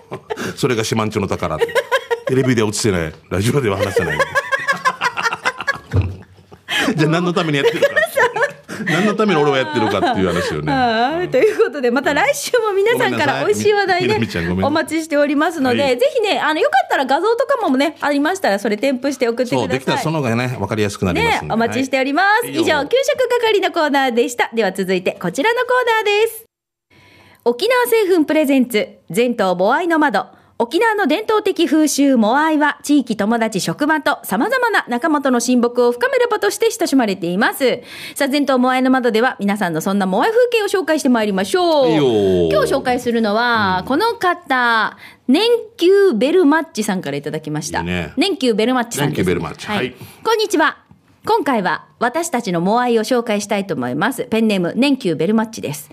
[0.57, 3.12] それが四万十の宝テレビでは映せない。
[3.31, 4.18] ラジオでは話せない。
[6.96, 7.88] じゃあ何のためにやってるか
[8.87, 14.21] 何のために俺はやってるかっていう話よね ということで、また来週も皆さんから美味しい話題ね
[14.62, 19.69] お待ちしておりますので、はいぜひね、あの、よかったら画像とかもね、ありましたら、それ添付して送ってください。
[19.69, 22.47] できたらその方がね分かりやすくなりますねお待ちしております。
[22.47, 24.51] はい以上、給食係のコーナーでした。
[24.55, 26.45] では続いて、こちらのコーナーです。
[27.45, 30.38] 沖縄製粉プレゼンツ、全島モアイの窓。
[30.61, 37.83] 沖縄の伝統的風習モアイは地域友達職場と様々な仲間との親睦を深める場として親しまれています。
[38.16, 41.88] さあ、全島モアイの窓では皆さんのそんなモアイ風景を紹介してまいりましょう。
[41.90, 42.03] いいよ
[42.51, 44.97] 今日紹介するのは、この方、
[45.29, 47.81] 年休ベルマッチさんからいただきました。
[47.81, 49.18] いいね年休ベルマッチさんです。
[49.18, 49.94] 年休ベルマッチはい
[50.25, 50.79] こんにちは。
[51.25, 54.25] 今回は私たちのモアイを紹介したいと思います。
[54.25, 55.90] ペンネーム、年休ベルマッチです。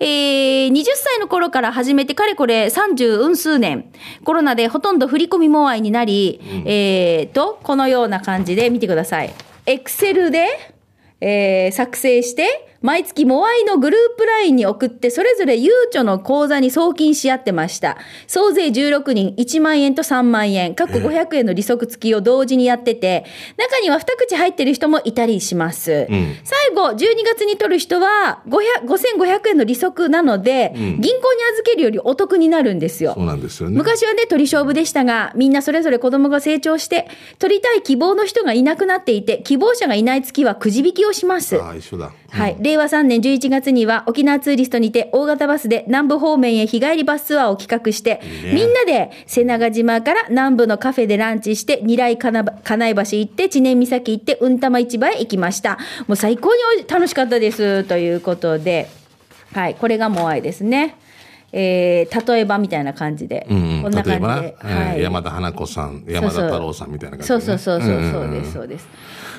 [0.00, 3.90] えー、20歳の頃から始めてかれこれ30うん数年。
[4.24, 9.34] コロナでほとんど振り込みモアイになり、えーと、このような感じで見てください。
[9.66, 10.75] エクセルで、
[11.20, 17.96] えー作成して、毎月モアイのグループラインに送って、それぞれゆうちょの口座に送金し合ってました。
[18.26, 23.24] 総勢16人、1万円と3万円、各500円の利息付きを同時にやってて、
[23.56, 26.02] 中には2口入ってる人もいたりします。
[26.02, 26.06] ん
[26.44, 31.10] 最後、12月に取る人は500 5500円の利息なので、銀行に
[31.54, 33.14] 預けるよりお得になるんですよ。
[33.14, 41.60] そうなんですよね昔はね、鳥勝負でしたが、みんなそれぞれ子供が成長して、取りたい希望の人がいなくなっていて、希望者がいない月はくじ引きをします。
[41.60, 42.56] ああ一緒だはい。
[42.60, 55.78] 令和3年11月には沖縄ツーリストにて大型バスで南部方面へ日帰りバスツアーを企画して、いいねみんなで瀬長島から南部のカフェでランチして、二来金ば金井橋行って、知念岬行って、うんたま市場へ行きました。
[56.06, 57.84] もう最高に楽しかったです。
[57.84, 58.88] ということで、
[59.52, 59.74] はい。
[59.74, 60.96] これがモアイですね。
[61.52, 63.46] えー、例えばみたいな感じで。
[63.48, 64.56] うんうん、こんな感じで。
[64.64, 68.88] えー山田花子さん山田太郎さんみたいな感じそうでね、そうそうそう、んんそうです、そうです。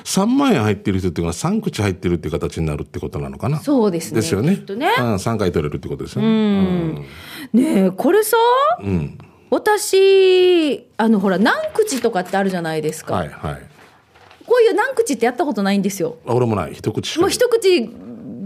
[0.04, 3.58] 3万円入ってる人っていうのは3口入ってるっていう形になるってことなのかな？
[3.60, 4.56] そうですねですよね。
[4.56, 4.88] きっとね。
[4.98, 7.06] うん、3回取れるってことですよね。
[7.52, 8.36] ねえ、これさ、
[8.80, 9.18] うん、うん
[9.50, 13.14] 私、あの、ほら、何口とかってあるじゃないですか。
[13.14, 13.62] はいはい。
[14.46, 16.16] こういう何口ってやったことないんですよ。
[16.26, 16.74] あ俺もない。
[16.74, 17.90] 一口もう一口、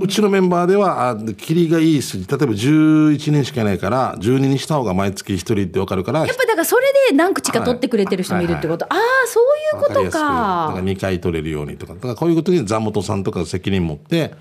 [0.00, 8.86] うちのメンバーではあ切りがいい筋例えば11人しかいないから12にした方が毎月1人って分かるからやっぱだからそれで何口か取ってくれてる人もいるってこと。
[8.86, 10.28] ああ、そういうことわかから
[10.76, 10.80] か。
[10.82, 11.94] 2回取れるようにとか。
[11.94, 14.34] だからこういうことに座本さんとか責任持って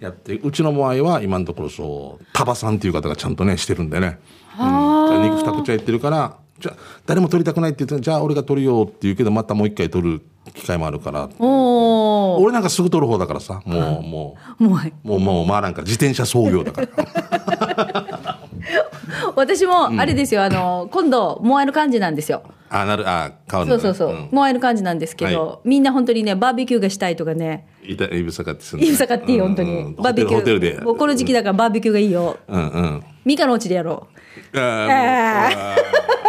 [0.00, 4.18] やって、うちの場合は今のところそうタバさんっていう方がちゃんとねしてるんでね、
[4.58, 10.22] うん、肉二口入ってるからじゃあ誰も取りたくないって言ってじゃあ俺が取るよって言うけどまたもう一回取る
[10.54, 11.28] 機会もあるから。
[11.38, 12.42] おお。
[12.42, 13.62] 俺なんかすぐ取る方だからさ。
[13.64, 18.38] もうも もう、うもうもうまあなんか自転車操業だから。
[19.36, 22.42] 私も、あれですよ、あの、今度、モアイの感じなんですよ。
[22.70, 24.16] あなるあ変わるんだそうそうそう。
[24.24, 24.28] ん。
[24.30, 29.70] モアイの感じなんですけど、みんな本当にね、バーベキューがしたいとかね、いたいぶさかってするんだいいさかっていい、本当に。
[29.70, 29.94] うん。
[29.96, 30.34] バーベキュー。
[30.40, 30.80] ホテルで。
[30.80, 32.36] もうこの時期だからバーベキューがいいよ。
[32.46, 33.04] うんうん。
[33.24, 34.08] ミカのうちでやろ
[34.54, 34.58] う。
[34.58, 36.27] あー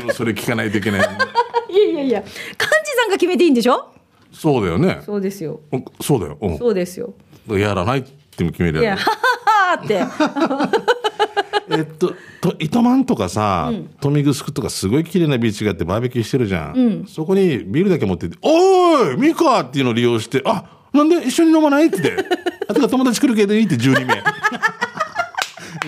[0.00, 1.00] でもそれ聞かないといけない。
[1.00, 1.04] う。
[1.72, 2.36] いやいやいや、幹事
[2.96, 3.92] さんが決めていいんでしょ？
[4.32, 5.00] そうだよね。
[5.04, 5.60] そうですよ。
[5.72, 6.38] うんそうだよ。
[6.40, 7.14] うんそうですよ。
[7.48, 8.02] やらないっ
[8.36, 10.04] ても決めるいや、やはははって。
[11.72, 17.04] えっと、と糸満とかさ、豊見城とかすごい綺麗なビーチがあってバーベキューしてるじゃん。
[17.08, 22.24] そこにビールだけ持ってって、おーいミカっていうのを利用して、あなんで一緒に飲まないって言って。
[22.68, 24.16] あとか友達来るけどいいって12名。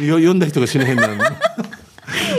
[0.06, 1.20] よ呼んだ人が死ねへんなのに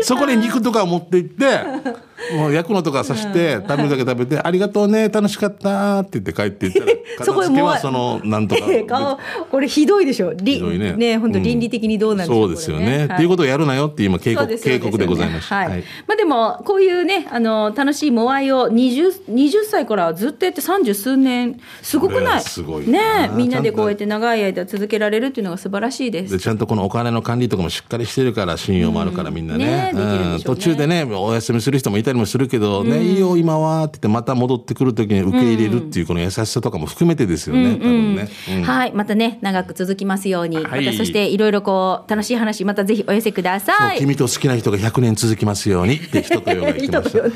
[0.03, 1.63] そこに肉とか持って行って、
[2.35, 6.85] もう焼くのとかさして、食べるだけ食べて、ありがとうね、楽しかったって言って帰っていったら、
[7.23, 8.55] そこでもうその、なんと
[8.87, 9.17] か。
[9.49, 10.33] これひどいでしょ。
[10.33, 10.93] りひどいね。
[10.93, 12.85] ね、本当倫理的にどうなんでしょそうですよね。
[12.85, 15.55] これっていうことをやるなよって今警告、警告でございました。
[15.55, 15.69] はい。
[15.69, 26.39] はいまあでも、こういうね、あの、楽しいモアイを20、20歳からずっとやって30数年、すごくなはいすごいねなみんなでこうやっちて長い間続けられるっていうのが素晴らしいですで。
[26.39, 38.63] ちゃんとこのお金の管理とかもしっかりしてるから信用もあるからみんなね,、うね途中でねお休みする人もいたりもするけど、ねいいよ今はって言ってまた戻ってくる時に受け入れるっていうこの優しさとかも含めてですよね、多分ね、うん。
[38.63, 38.91] はい。
[38.93, 40.57] またね、長く続きますように。
[40.57, 40.85] はい。
[40.85, 43.97] またそして、いろいろこう、楽しい話、またぜひお寄せください。
[43.99, 47.19] 君と好きな人が100年続きますようにって 一言が言ってました。
[47.19, 47.31] 一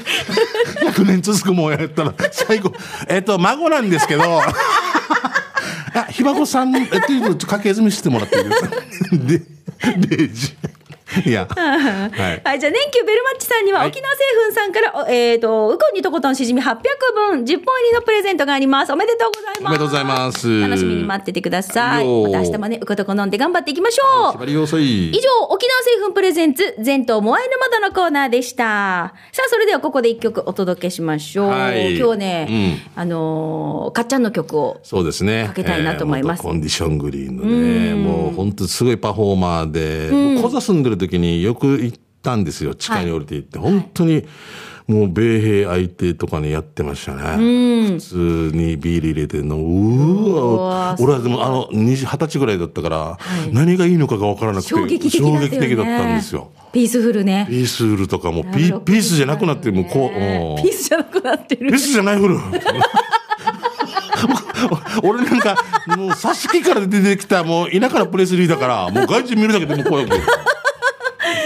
[0.81, 0.91] 言。
[0.93, 2.71] 100年続くもんやったら最後
[3.09, 4.23] えっと孫なんですけど。
[5.93, 6.87] あひ孫さんえっ
[7.37, 8.75] と家系図見せてもらっていいですか？
[9.17, 9.41] で
[10.17, 10.53] デイジ
[11.25, 11.47] いや。
[11.55, 12.41] はい。
[12.43, 16.75] はい、じゃあ、年休ベルマッチさんには、はい沖縄製粉さんから、おえっ、と、ウコンにとことんしじみ800
[17.31, 18.91] 分、10本入りのプレゼントがあります。
[18.91, 19.61] おめでとうございます。
[19.61, 22.05] おめでとうございます楽しみに待っててください。
[22.05, 24.45] また明日もね、ウコとこ飲んで頑張っていきましょう。
[24.45, 25.09] いい。
[25.09, 29.13] 以上、沖縄製粉プレゼンツ、全島モアイの窓のコーナーでした。
[29.31, 31.49] さあ、それではここで一曲お届けしましょう。
[31.49, 34.79] はい今日ね、あのーかっちゃんの曲を。
[34.83, 35.45] そうですね。
[35.47, 42.75] かけたいなと思いますえー元コンディショングリーンのね、もう本当すごいパフォーマーで、もうコザ住んでる時によく行ったんですよ。
[42.75, 43.59] 地下に降りて行って。
[43.59, 44.25] 本当に、
[44.87, 47.89] もう米兵相手とかにやってましたね。
[47.95, 49.57] 普通にビール入れてんの。
[49.57, 53.17] うーわうわ俺はでもあの、二十歳ぐらいだったから、
[53.51, 56.51] 何がいいのかが分からなくて、衝撃的的だったんですよ。
[56.71, 57.47] ピースフルね。
[57.49, 61.79] ピースフルとかもピピースじゃなくなって、もうこう、うんピースじゃなくなってるピー。
[61.79, 62.37] スじゃないフル。
[65.03, 65.55] 俺なんか、
[65.95, 70.07] もう、挿し木から出てきた、もう、田舎のプレスリーだから、もう外人見るだけでもう怖い。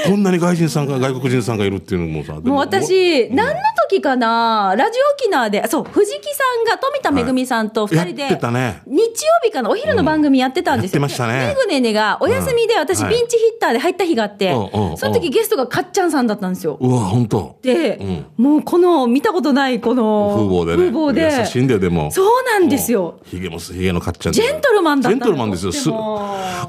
[0.05, 3.53] こんなに外人さんが、外国人さんがいるっていうのもさ、でもう私、何の
[3.89, 9.09] 時かな、ラジオ沖縄で、そう、藤木さんが富田恵さんと二人で、やってたね日曜
[9.43, 11.01] 日かな、お昼の番組やってたんですよ。
[11.01, 16.77] やってましたねめぐねねがお休みで私、はいピンチヒッターで入った日があって、うんうんうんその時ゲストがかっちゃんさんだったんですよ。
[16.79, 17.57] うわ、本当。
[17.61, 20.91] で、もうこの見たことないこの風貌でね。
[20.91, 22.11] 風貌で優しいんだよ、でも。
[22.11, 23.19] そうなんですよ。
[23.25, 25.71] ひげも、ひげのかっちゃんジェントルマンだったのジェントルマンですよ。
[25.71, 25.89] す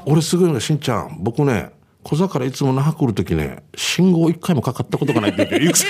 [0.05, 1.71] 俺すごいのが、しんちゃん、僕ね、
[2.03, 5.85] 小座からいつも那覇来るときね、信号一回もかかったことがないって言って、ゆくさ、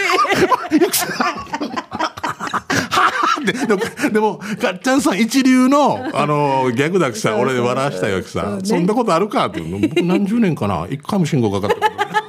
[0.71, 9.87] ゆくさ、はぁって、でも、でも、かっちゃんさん一流の、あの、ギャグだけさ、俺で笑わしたよ、さ、そんなことあるかっていうの。
[9.87, 12.22] 僕何十年かな、一回も信号かかったことない。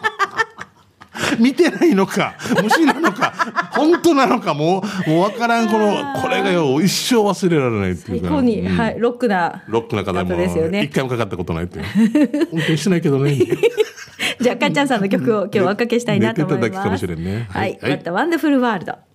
[1.39, 3.33] 見てないのか、虫なのか、
[3.73, 8.29] 本当なのか、もう、もうわからん、この、これがよ、一生忘れられないっていうか。
[8.29, 9.63] 最高に、うんはい、ロックな。
[9.69, 11.85] ロックな方方ですよも、ね一回もかかったことないっていう。
[12.53, 13.39] 運転してないけどね。
[14.41, 16.71] じゃあ、かっちゃんさんの曲を今日はおかけしたいなと思います。
[16.71, 17.79] 寝てただけかもしれんねははいい。
[17.89, 19.14] また、ワンダフルワールド。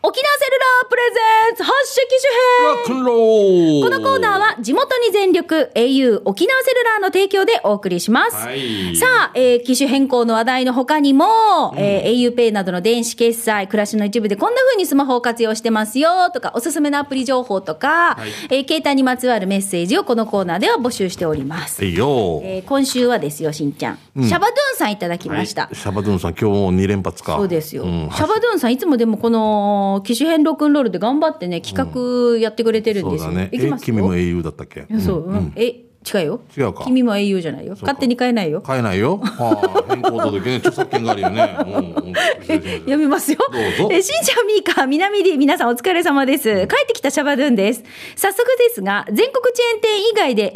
[0.00, 8.36] 沖縄セルラープレゼンツ発射機種編ンローこのコーナーは地元に全力 au 沖縄セルラーの提供でお送りします。
[8.36, 21.84] はいさあ、えー機種変更の話題の他にも、えー auPay などの電子決済、暮らしの一部でこんな風にスマホを活用してますよとか、おすすめのアプリ情報とか、はいえー携帯にまつわるメッセージをこのコーナーでは募集しております。
[21.84, 22.40] いいよ。
[22.44, 23.98] えー今週はですよ、しんちゃん。
[24.16, 25.62] シャバドゥンさんいただきました。
[25.62, 27.36] はいシャバドゥンさん、今日も2連発か。
[27.36, 27.84] そうですよ。
[27.84, 31.90] んシャバドゥンさん、いつもでもこの機種変ロックンロールで頑張ってね、企
[32.34, 33.28] 画やってくれてるんですよ。
[33.28, 33.48] そうだね。
[33.52, 34.86] いきますえ君も英雄だったっけ？
[35.00, 36.40] そう、うんえ、違うよ。
[36.56, 37.76] 違うか君も英雄じゃないよ。
[37.80, 38.60] 勝手に変えないよ。
[38.60, 39.18] 買えないよ？
[39.22, 41.56] はあ、変更届ね、著作権があるよね。
[41.66, 41.94] うん
[42.48, 43.38] 読みますよ。
[43.52, 46.44] どうぞえ、しんちゃん、みーか、南で皆さんお疲れ様です。
[46.66, 47.84] 帰ってきたシャバドゥンです。
[48.16, 50.52] 早速ですが、全国チェーン店以外で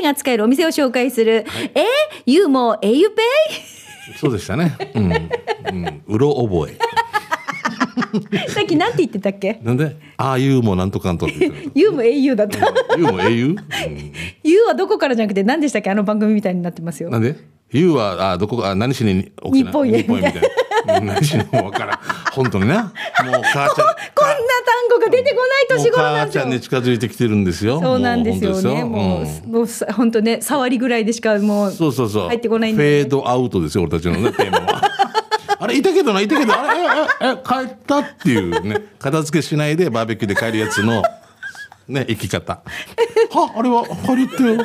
[0.00, 1.44] auPay が使えるお店を紹介する。
[1.74, 1.84] え、
[2.24, 3.08] ユーも auPay?
[4.18, 4.76] そうでしたね。
[4.94, 5.12] うん。
[5.12, 6.02] うん。
[6.06, 6.78] うろ覚え。
[8.48, 9.60] さっきなんて言ってたっけ？
[9.62, 12.58] なんで、ああいうもなんとかんとって言ってユー も au だった。
[12.66, 12.66] る。
[12.96, 13.56] 言うも英雄、
[14.64, 15.90] うはどこからじゃなくて何でしたっけ？
[15.90, 17.18] あの番組みたいになってますよな。
[17.18, 17.34] んで？
[17.72, 21.98] 言うは、あどこか、あ何しに日本へ日本へみたい何しにもわからん。
[22.32, 22.82] 本当にな。
[22.84, 23.40] もう母ちゃん。
[23.44, 23.88] こんな単
[24.90, 25.36] 語が出てこ
[25.70, 26.50] ない年頃なんですよもう母ちゃん。
[26.50, 27.80] に近づいてきてるんですよ。
[27.80, 28.84] そうなんですよね。
[28.84, 32.28] もうもうさ、本当ね、触りぐらいでしかもう、そうそうそう。
[32.28, 34.82] 入ってこないんフで、ェードアウトですよ、俺たちのね、テーマは。
[35.64, 36.84] あれ、いたけどな、いたけど、あれ、え、
[37.22, 41.02] え、え、帰ったっていうね、片付けしないでバーベキューで帰るやつの、
[41.88, 42.62] ね、生き方。
[43.32, 44.42] は、あれは、帰りって？
[44.42, 44.54] よ。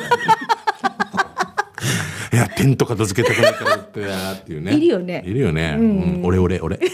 [2.32, 4.72] いや、テント片付けたくないからってやっていうね。
[4.74, 5.74] いるよねいるよね。
[5.78, 6.78] うん、俺、俺、俺。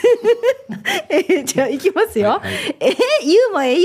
[1.10, 2.30] えーじゃあ行きますよ。
[2.30, 3.82] はいはいえー、ユーも auPay?、9回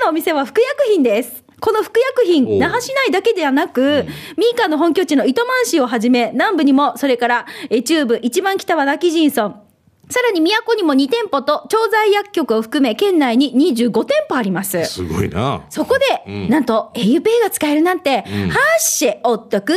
[0.00, 1.44] 目のお店は服薬品です。
[1.60, 2.58] この服薬お品、う。
[2.58, 9.69] 那覇市内だけではなく、ミーカーの本拠地の糸満市をはじめ、南部にも、それから、えー中部、一番北はラキジンソン、
[10.10, 14.84] さらに都にも2店舗と、調剤薬局を含め、県内に25店舗あります。
[14.84, 15.62] すごいな。
[15.70, 18.24] そこで、なんと auPay が使えるなんて、はっ
[18.80, 19.72] しぇおっとく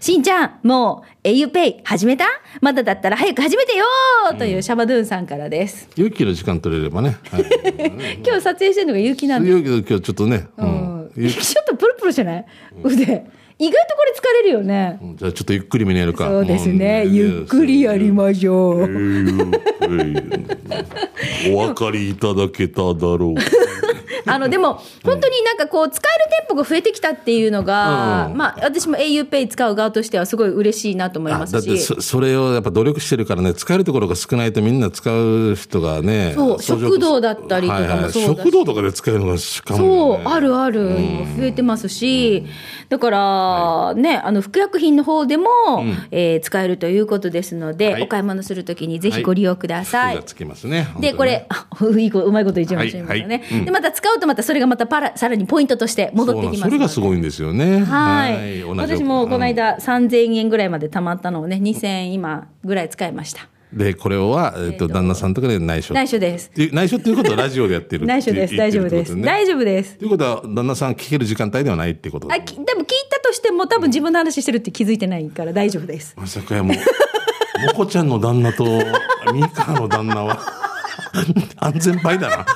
[0.00, 2.24] しんちゃん、もう auPay 始めた？
[2.60, 3.84] まだだったら早く始めてよ
[4.38, 5.88] というシャバドゥンさんからです。
[5.96, 7.16] 勇気の時間取れればね。
[7.30, 7.44] はい。
[8.26, 9.50] 今日撮影してるのが結城なんで。
[9.50, 10.46] 勇気の今日ちょっとね。
[10.56, 11.10] ううんん。
[11.28, 12.44] ちょっとプルプルじゃない？
[12.82, 13.26] 腕。
[13.58, 14.98] 意外とこれ疲れるよね。
[15.16, 16.26] じゃあちょっとゆっくり見れるか。
[16.26, 17.04] そうですね。
[17.06, 18.82] うんゆっくりやりましょう。
[21.52, 23.34] お分かりいただけただろう。
[24.24, 24.74] あのでも
[25.04, 28.36] 本当になんかこう使える店舗が増えてきたっていうのが、うん。
[28.36, 31.52] まあ私も auPay 使う側としてはすごい嬉しいなと思いあますし。
[31.66, 42.46] だってそそれをやっぱ努力してるからね使えるところが少ないとみんな使う人がねそう食堂だったりとかもはいはいそうだし食堂とかで使えるのがしかも、ね、そう、あるある、今増えてますし、
[42.88, 45.48] だから、ね、あの、服薬品の方でも、
[46.10, 48.02] えー使えるということですので、はい。
[48.02, 50.16] お買い物するときにぜひご利用ください。
[50.16, 53.04] がつきますねで、これ、あいい子うまいこと言っちゃいましたね。
[53.04, 53.40] はいはい。
[53.52, 56.60] うんで、また使うとまたそれがまたパラ、さらにポイントとして戻ってきます。
[56.62, 58.62] それがすごいんですよねはい。
[58.64, 63.48] 私もこの間3000円ぐらいまで貯まったのをね、2000円今ぐらい使いました。
[63.72, 66.52] でこれは、えっと旦那さんとかで内緒内緒です。
[66.72, 68.56] 内緒っていうことはラジオでやってる内緒です。
[68.56, 69.20] 大丈夫です。
[69.20, 69.96] 大丈夫丈夫です。
[69.96, 72.30] ということは旦那さん聞ける時間帯ではないってこと？
[72.30, 76.14] あ、きでも聞いたとしても多分自分の話してるって気づいてないから大丈夫です。
[76.16, 78.64] まさかやもうもこちゃんの旦那と
[79.32, 80.38] ミカの旦那は
[81.56, 82.46] 安全牌だな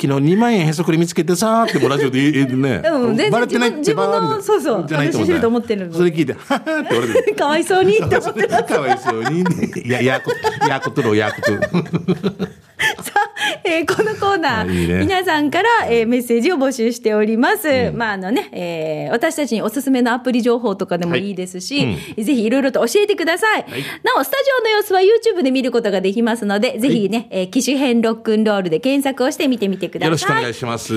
[0.00, 8.64] 昨日2万円へそくり見つけてさーってもラジオで言えね、うん全然バレてないって自分のそうそうじゃない私してると思ってるのそれ聞いてははって言われてかわいそうにって思ってます。
[8.64, 9.44] かわいそうに
[9.84, 10.32] いややこ
[10.66, 11.52] やことろやこと。
[13.02, 13.29] さあ、
[13.64, 14.98] えーこのコーナー、あいいね。
[15.00, 17.90] 皆さんから、えーメッセージを募集しております。
[17.94, 21.28] まあ、あのね、えー私たちにおすすめのアプリ情報とかでもはい。
[21.28, 23.64] いいですし、ぜひいろいろと教えてください。
[24.02, 30.08] なお、スタジオの様子は YouTube で見ることができますので、ぜひね、えー機種編ロックンロールで検索をして見てみてください。
[30.08, 30.94] よろしくお願いします。
[30.94, 30.96] 以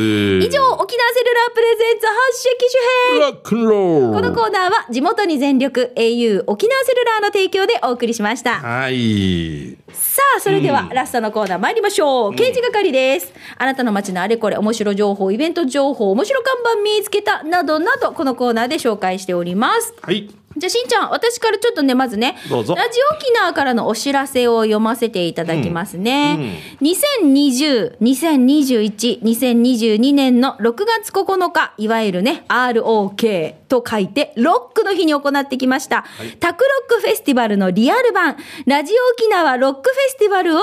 [0.49, 3.31] 上、沖縄セルラープレゼンツ発射機種編。
[3.33, 4.13] ロックンロール。
[4.13, 8.55] このコーナーは地元に全力 au 沖縄セルラーの提供でお送りしました。
[8.55, 9.77] はい。
[9.91, 12.35] さあ、それではラストのコーナー参りましょう。
[12.43, 13.33] 刑事係です。
[13.57, 19.93] あなたの街のあれこれ、面白情報、イベント情報、面白看板見つけた、などなど、このコーナーで紹介しております。
[20.01, 26.59] はいじゃあ、しんちゃん、私からちょっとね、まずね、どうぞラジオ沖縄からのお知らせを読ませていただきますね。
[26.81, 36.05] 2020、2021、2022年の6月9日、いわゆるね、ROK と書いて、ロックの日に行ってきました、
[36.39, 38.37] タクロックフェスティバルのリアル版、
[38.67, 40.61] ラジオ沖縄ロックフェスティバルを、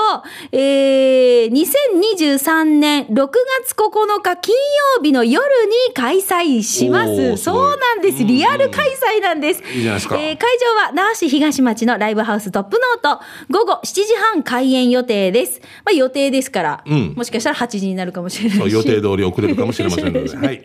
[0.53, 3.29] えー、2023年6
[3.65, 4.55] 月9日金
[4.97, 7.37] 曜日の夜に開催します。
[7.37, 8.23] そうなんです。
[8.23, 8.87] リアル開
[9.19, 9.61] 催なんです。
[9.61, 13.23] いいじゃないですかえー会場は那覇市東町のライブハウストップノート。
[13.49, 15.61] 午後7時半開演予定です。
[15.83, 20.61] まあ予定ですから、うんもしかしたら8時になるかもしれない予定通り遅れるかもしれませんので、 はい、い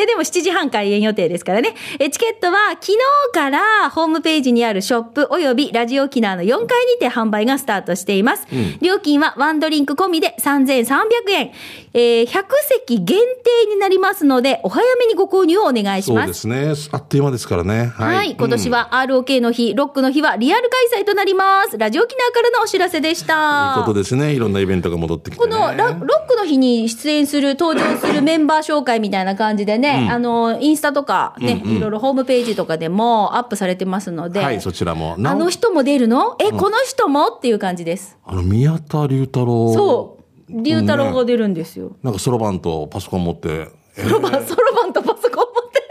[0.00, 1.74] や、でも7時半開演予定ですからね。
[1.98, 2.98] え、チケットは昨日
[3.32, 8.46] からホームページにあるショップおよびラジオ沖縄の4階にて販売がスタートしています。
[8.80, 11.50] 料金はワンドリンク込みで3300円。
[11.94, 12.44] えー100
[12.86, 16.22] 席限定になりますので、お早めにご購入をお願いしま。
[16.22, 16.74] そうですすね。
[16.90, 17.92] あっという間ですからね。
[17.94, 21.78] はい、はい、今年は ROK の日、ロックの日はリアル開催となります。
[21.78, 23.76] ラジオ沖縄からのお知らせでした。
[23.78, 24.32] いいことですね。
[24.34, 35.14] いろんなイベントが戻ってきて、ね、このラロックの日に出演する、登場するメンバー紹介みたいな感じでね、あの、インスタとかね、いろいろホームページとかでもアップされてますので、はいそちらも。
[35.16, 36.36] あの人も出るの？
[36.40, 37.28] え、この人も？
[37.28, 38.18] っていう感じです。
[38.24, 39.72] あの宮田龍太郎。
[39.72, 40.13] そう。
[40.54, 41.96] 龍太郎が出るんですよ。
[42.02, 43.68] なんかそろばんとパソコン持って。
[43.96, 45.82] えそろばん、そろばんとパソコン持って。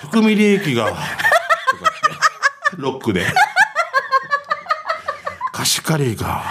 [0.00, 0.90] 含み利益が。
[2.76, 3.24] ロックで。
[5.52, 6.42] 貸し借りが。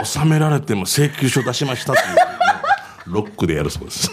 [0.00, 2.22] 納められても請求書出しましたっていうね
[3.06, 4.10] ロックでやるそうです。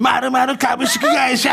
[0.00, 1.50] まるまる株式会社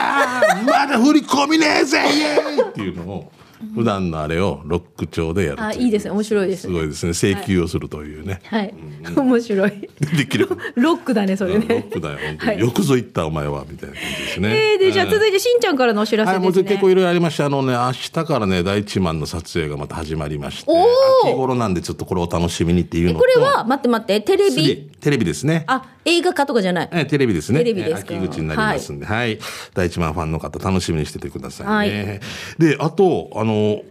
[0.66, 3.32] まだ振り込みねえぜイエーイっていうのを
[3.74, 6.12] 普段のあれをロック調でやるとあ、いいですね。
[6.12, 6.70] 面白いですす。
[6.70, 8.74] ごいですね請求をするというね、はい。
[9.16, 9.85] 面白い。
[10.18, 11.88] できるロックだね、それロッね。
[11.92, 16.62] クだよ本当に、はいよくぞ言ったお前はみたいな感じですねえー、で、じゃあ続いてしんちゃんからのお知らせはい、ですね。
[16.64, 24.68] もう結構いろいろありまして、あのね、明日からね、第一マンの撮影がまた始まりまして、おー秋頃なんでちょっとこれを楽しみにっていうのと、これは、待って待って、テレすビ。
[24.68, 25.64] でテレビですね。
[25.68, 26.90] あ、映画化とかじゃない？
[26.92, 27.60] えテレビですね。
[27.60, 29.40] テレビです秋口になりますんで、はい、
[29.74, 32.04] 第一マンファンの方楽しみにしててくださいね。
[32.04, 32.20] はい
[32.60, 33.82] で、あと、あの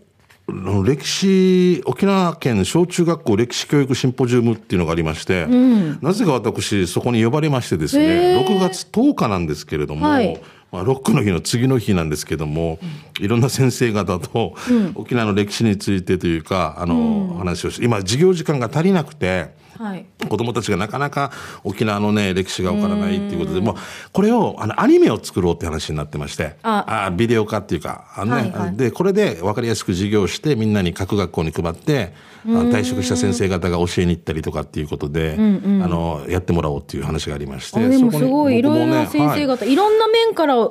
[0.47, 8.05] 歴史、沖縄県小中学校歴史教育シンポジウムっていうのがありまして、なぜか私、そこに呼ばれましてですね、
[8.35, 8.47] へー。
[8.47, 10.41] 6月10日なんですけれども、はい。
[10.71, 12.79] まあ、ロックの日の次の日なんですけども、
[13.21, 14.55] いろんな先生方と、
[14.97, 20.07] 沖縄の歴史についてというか、あの、話をして、今、授業時間が足りなくて、はい。
[20.29, 21.33] 子供たちがなかなか
[21.65, 23.75] 沖縄のね、歴史がわからないっていうことで、もう、
[24.13, 27.07] これを、あの、アニメを作ろうって話になってまして、あ。
[27.07, 28.77] あビデオ化っていうか、あのね、はいはい。
[28.77, 32.13] で、これで分かりやすく授業をして、みんなに各学校に配って、
[32.47, 40.71] あ退職した先生方が教えに行ったりとかっていうことで、あの、やってもらおうっていう話がありまして、あでもすごいいろいろな先生方、い、ろんな面から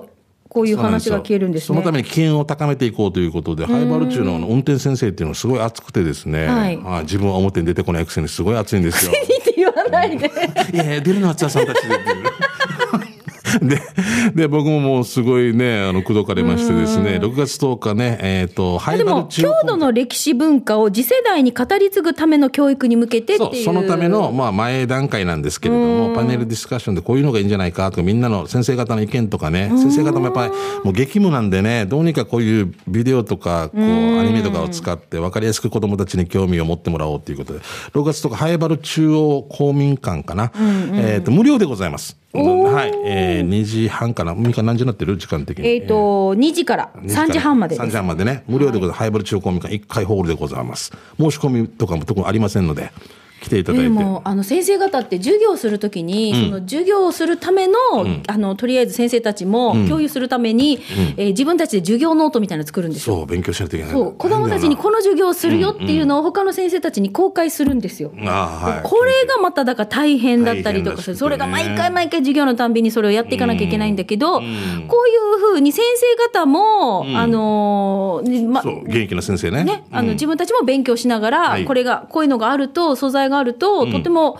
[0.53, 1.67] ここういう話が消えるんですね。
[1.67, 9.11] そのために機嫌を高めていこうということで、ハイバル中の運転先生っていうのはすごい熱くてですね、はいあ自分は表に出てこないくせにすごい熱いんですよ。
[9.17, 10.31] って言わないで。
[10.73, 11.95] いやいや、出るのは津田さんたちで。
[13.61, 13.81] で、
[14.35, 23.63] で、僕ももうすごいね、あの、口説かれましてですね、6月10日ね、えっ、と、ハイでも、バル中郷土の歴史文化を次世代に語り継ぐための教育に向けてっていう。
[23.63, 30.51] そう、そのための、まあ、前段階なんですけれども、パネルディスカッションでこういうのがいいんじゃないかとか、みんなの先生方の意見とかね、先生方もやっぱり、
[30.83, 37.59] もう激務なんでね、どうにかこういうビデオとか、こう、アニメとかを使って、分かりやすく子供たちに興味を持ってもらおうということで、
[37.93, 40.51] 6月とか、ハイバル中央公民館かな、
[40.93, 42.22] えっ、と、無料でございます。
[42.41, 45.17] はい、えー、2時半かな、ミカ何時になってる？
[45.17, 45.67] 時間的に。
[45.67, 46.91] えっ、と、2時から。
[47.03, 47.97] 3時半までで3す時。
[47.97, 48.99] 半までね、無料でございます。
[48.99, 50.91] ハイバル中央公民館1階ホールでございます。
[51.19, 52.91] 申し込みとかも特にありませんので、
[53.43, 53.83] 来ていただいて。
[53.83, 57.73] でもあの先生方って授業をするときに、その授業をするための,、
[58.27, 60.79] あのとりあえず先生たちも共有するために、
[61.17, 63.17] えー自分たちで授業ノートみたいなの作るんですよ。
[63.17, 63.93] そう、勉強しないといけない。
[63.93, 68.11] そう子供たちにこの授業をするよっていうのを他の先生たちに公開するんですよ。
[68.25, 68.81] ああ、はい。
[68.83, 74.87] これがまただから大変だったりとかねそれが毎回毎回授業のたんびにそれをやっていかなきゃいけないんだけど、こういう
[75.39, 79.63] ふうに先生方も、あのーまそう、現役の先生ね。
[79.63, 84.39] ね、あの自分たちも勉強しながら、はいこれがこういうのがあると素材があると、とても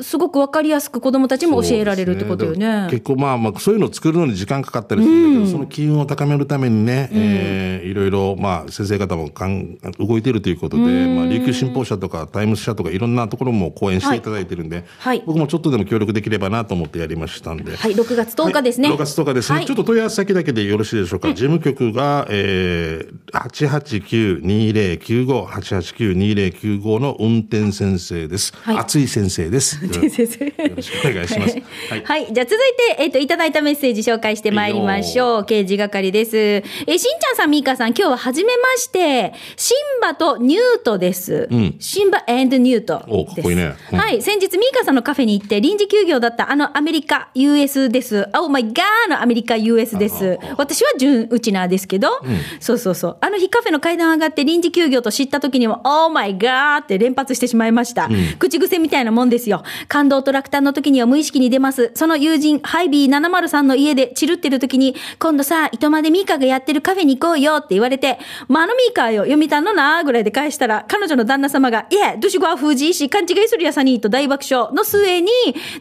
[0.00, 2.56] すごく分かりやすく子どもたちも教えられるってことよね。
[2.56, 17.76] そうですだから結構まあまあそういうのを作るのに時間かかったりするんだけど、その機運を高めるためにね、えーいろいろまあ先生方もかん動いているということで、まあ琉球新報社とかタイムズ社とかいろんなところも講演していただいてるんで、はい僕もちょっとでも協力できればなと思ってやりましたんで。
[17.76, 18.88] はい、6月10日ですね。
[18.88, 19.56] はい6月10日ですね。
[19.58, 21.28] はいちょっと問い合わせ先だけでよろしいでしょうか？
[21.28, 28.54] 事務局が、えー、889-2095、889-2095の運転先生です。
[28.62, 29.81] はい熱い先生です。
[30.10, 31.56] 先生よろしくお願いします。
[31.90, 35.44] はい、はいじゃあ続いて、えっ、と、いただいたメッセージ紹介してまいりましょう。
[35.44, 36.36] 刑事係です。
[36.36, 41.48] えーしんちゃんさん、みーかさん、今日は初めまして、シンバとニュートです。
[41.52, 48.28] んシンバニュートおかっこいいねうんはい、先日、みーかさんのカフェに行って、臨時休業だったあのアメリカ US です。
[48.34, 50.38] Oh my god のアメリカ US です。
[50.56, 52.08] 私は準うちなですけど、
[52.60, 53.16] そうそうそう。
[53.20, 58.08] あの日カフェの階段上がって臨時休業と知った時にも、Oh my god って連発してしまいました。
[58.38, 59.62] 口癖みたいなもんですよ。
[59.88, 61.90] 感動と落胆の時には無意識に出ます。
[61.94, 68.18] その友人、ハイビー703の家でチルってる時に、今度さ、糸間でミーカがやってるカフェに行こうよって言われて、
[68.48, 75.30] まあ、のミーカーよ、読みたんのなーぐらいで返したら、彼女の旦那様が、いえ、どしごは封じいし、勘違いするやさに、と大爆笑の末に、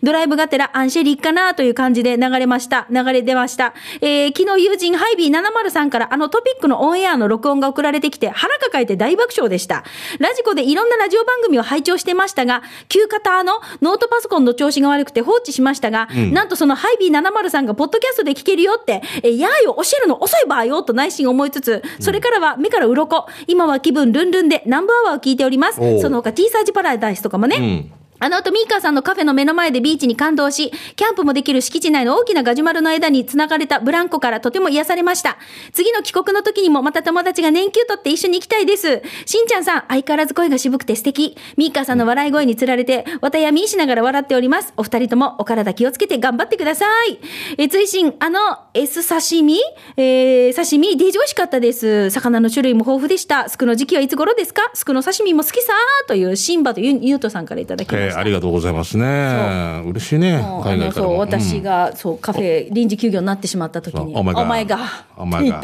[0.03, 2.87] ドライブがてらアンシェリーかなという感じで流れました。
[2.89, 3.73] 流れ出ました。
[4.01, 9.83] えー、昨日友人、ハイビー703からあのトピックのオンエアの録音が送られてきて、腹抱えて大爆笑でした。
[10.19, 23.27] ラジコでいろんなラジオ番組を拝聴してましたが、旧型のノートパソコンの調子が悪くて放置しましたが、なんとそのハイビー703がポッドキャストで聞けるよって、えー、やーよ、教えるの遅い場合よ、と内心思いつつ、それからは目から鱗。
[23.47, 25.77] 今は気分ルンルンでナンバーワーを聞いております。
[26.01, 27.91] その他 T サージパラダイスとかもね。
[28.21, 35.39] あの後、ミーカーさんのカフェの目の前でビーチに感動し、キャンプもできる敷地内の大きなガジュマルの枝に繋がれたブランコからとても癒されました。
[35.73, 39.01] 次の帰国の時にもまた友達が年休取って一緒に行きたいです。
[39.25, 41.35] しんちゃんさん、相変わらず声が渋くて素敵。
[41.57, 44.71] ミーカーさんの笑い声につられて、わたやみーしながら笑っております。
[44.77, 47.19] お二人ともお体気をつけて頑張ってください。
[47.57, 48.39] え、追伸、あの、
[48.75, 49.57] S 刺身？
[49.97, 52.11] えー、刺身、デージ美味しかったです。
[52.11, 53.49] 魚の種類も豊富でした。
[53.49, 54.69] スクの時期はいつ頃ですか？
[54.75, 58.10] スクの刺身も好きさーという、シンバとゆゆうとさんからいただきました。
[58.11, 59.81] えーありがとうございますね。
[59.85, 60.33] 嬉しいね。
[60.63, 61.11] 海外からも。
[61.11, 64.41] そう私が、そうカフェ臨時休業になってしまった時に、お前が。
[64.41, 64.77] お前が
[65.17, 65.61] お前が。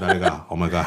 [0.00, 0.46] 誰が？
[0.48, 0.86] お前が。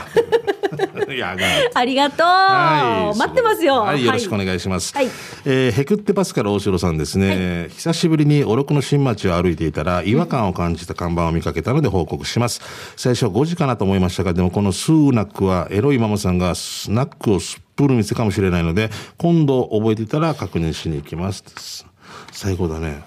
[1.14, 1.46] いやが。
[1.74, 4.96] ありがとう、はい待ってますよはい、よろしくおい願いします。
[4.96, 5.08] はい
[5.46, 12.62] えーへくってパスから大城さんですね、久しぶりにおろくの新町を歩いていたら、違和感を感じた看板を見かけたので報告します。
[12.96, 21.86] 最初は5時かなと思いましたが、でもこのスーナックはエロいママさんがスナックをすっぷる店かもしれないので、今度覚えていたら確認しに行きます。
[22.32, 23.04] 最後だね。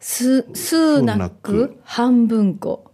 [0.00, 2.90] ススーナックク半分こ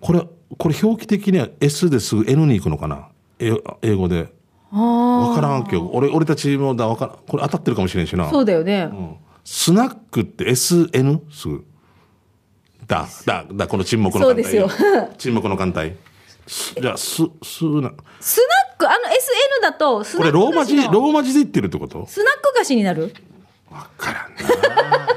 [0.00, 0.26] これ、
[0.56, 3.08] これ表記的には S ですぐ N に行くのかな？
[3.38, 3.52] え
[3.82, 4.34] 英語で。
[4.70, 7.16] わからんけど、俺、俺たちもだ、わからん。
[7.26, 8.28] これ当たってるかもしれんしな。
[8.28, 8.90] そうだよね、
[9.44, 11.20] スナックって SN?
[11.30, 11.64] すぐ。
[12.86, 14.44] だ、だ、だ、この沈黙の艦隊。
[14.44, 15.96] そうですよ沈黙の艦隊。
[16.46, 22.06] すじゃあ、す、すな、スナックあの SN だとスこナックれローマ字、菓子のローマ字で言ってるってこと？
[22.06, 23.14] スナック菓子になる
[23.70, 25.08] わからんな。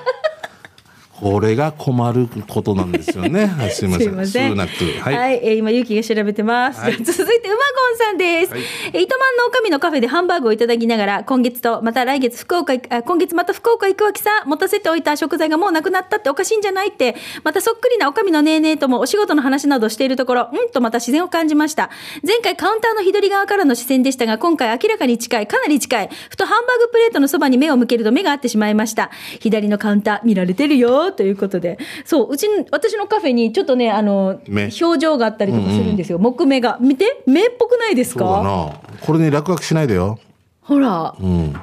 [1.19, 3.47] これが困ることなんですよね。
[3.47, 4.07] はい、すいません。
[4.07, 4.51] すいません。
[4.51, 5.01] スーナック。
[5.01, 5.39] はい、はい。
[5.43, 6.79] えー今、ゆうきが調べてます。
[6.79, 8.51] はいじゃあ続いて、うまごんさんです。
[8.51, 8.61] はい
[8.93, 21.89] えー糸満のおかみのカフェでハンバーグをいただきながら、今月とまた来月福岡行く、あ今月また福岡行くわけさ、持たせておいた食材がもうなくなったっておかしいんじゃないって、またそっくりなおかみのねえねえともお仕事の話などしているところ、うんとまた自然を感じました。
[22.25, 26.09] 前回カウンターの左側からの視線でしたが、今回明らかに近い、かなり近い。
[26.29, 29.11] ふとハンバーグプレートのそばに目を向けると目が合ってしまいました。
[29.39, 31.79] 左のカウンター見られてるよ、ということで。
[32.05, 36.19] そう、うちの、私のカフェにちょっとね、あの、目表情があったりとかするんですよ。
[36.19, 36.77] 木目が。
[36.81, 37.23] 見て？
[37.25, 38.79] 目っぽくないですそうだかな。
[39.01, 40.19] これに落書きしないでよ。
[40.61, 41.15] ほら。
[41.19, 41.53] うん。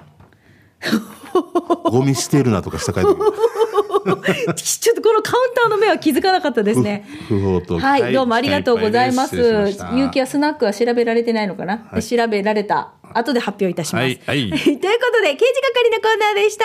[1.84, 3.16] ゴミ捨てるなとか下書いてる。
[4.54, 7.06] ちょっとこのカウンターの目は気づかなかったですね。
[7.28, 9.36] 不法投棄はい、どうもありがとうございます。
[9.94, 14.02] 有機やスナックは調べられてないのかな、はい調べられた後で発表いたします。
[14.02, 14.80] はいはい というこ
[15.12, 16.64] とで、刑事係のコーナーでした。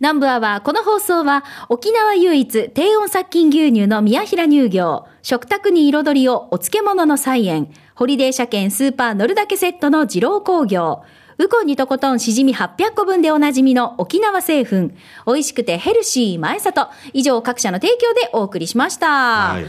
[0.00, 11.02] 南部アワー、この放送は、沖縄唯一低温殺菌牛乳の宮平乳業、食卓に彩りをお漬物の菜園、ホリデー車検スーパー乗るだけセットの二郎工業、
[11.36, 14.92] ウコンにとことんしじみ800個分でおなじみの沖縄製粉、
[15.26, 19.08] 美味しくてヘルシー前里、以上各社の提供でお送りしました。
[19.08, 19.66] はい。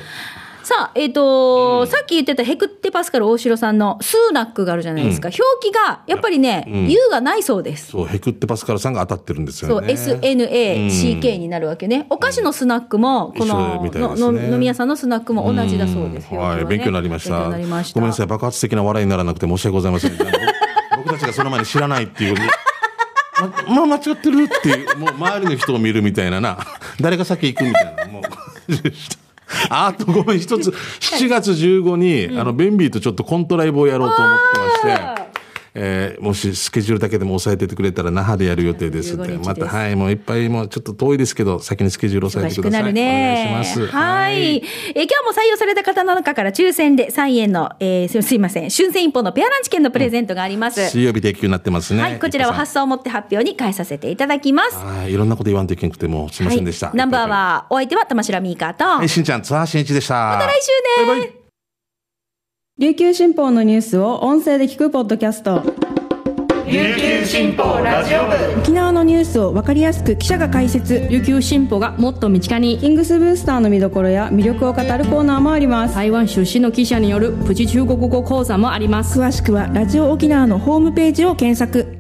[0.70, 5.30] さあ、えっ、と、さっき言ってたヘクってパスカル大城さんのスーナックがあるじゃないですか。
[5.30, 7.88] 表記が、やっぱりね、うん U がないそうです。
[7.88, 9.94] そう、ヘクってパスカルさんが当たってるんですそう、よね。
[9.94, 12.06] SNACK になるわけね。
[12.12, 16.40] お菓子のスナックも、この、ねのの飲み屋さんのスナックも同じだそうですよ。
[16.40, 17.46] はい、勉強になりました。
[17.46, 20.16] ごめんなさい、爆発的な笑いにならなくて申し訳ございません。
[20.18, 20.30] 僕
[20.98, 22.36] 僕たちがその前に知らないっていう。
[23.68, 26.60] ま、まあ、間違ってるっていう、もう周りの人を見るみたいなな。
[27.02, 28.06] 誰が先行くみたいな。
[28.06, 28.22] もう。
[29.70, 35.19] あとごめん、一つ、7月15に、あの、ベンビーとちょっとコントライブをやろうと思ってまして、
[35.74, 39.24] えーもしスケジュールだけでも押さえててくれたら那覇でやる予定ですって。
[39.24, 42.94] 15日ですまた、はい、もういっぱい、もうちょっと遠いですけど、先にスケジュール押さえてください。
[42.94, 43.48] ね。
[43.50, 43.88] お願いします。
[43.88, 44.34] はい。
[44.36, 50.90] えー今日も採用された方の中から抽選で3円の、えーすすいません、春戦一歩のペアランチ券のプレゼントがあります。
[50.90, 52.02] 水曜日定休になってますね。
[52.02, 54.76] はい、こちらは発送をもって発表に返させていただきます。
[54.76, 56.88] はい、いろんなこと言わんといけなくても、すみませんでした。
[56.88, 60.16] はい、ナンバーは、お相手は玉城ミーカーと、はい、しんちゃん、ツアーしんいちでした。
[60.16, 61.39] ままた来週ねバイバイ
[62.80, 65.64] 琉球新報のニュースを音声で聞くポッドキャスト。
[66.66, 68.62] 琉球新報ラジオ部。
[68.62, 71.06] 沖縄のニュースを分かりやすく記者が解説。
[71.10, 72.78] 琉球新報がもっと身近に。
[72.78, 75.96] キングスブースターの見どころや魅力を語るコーナーもあります。
[75.96, 79.20] 台湾出身の記者によるプチ中国語講座もあります。
[79.20, 81.98] 詳しくはラジオ沖縄のホームページを検索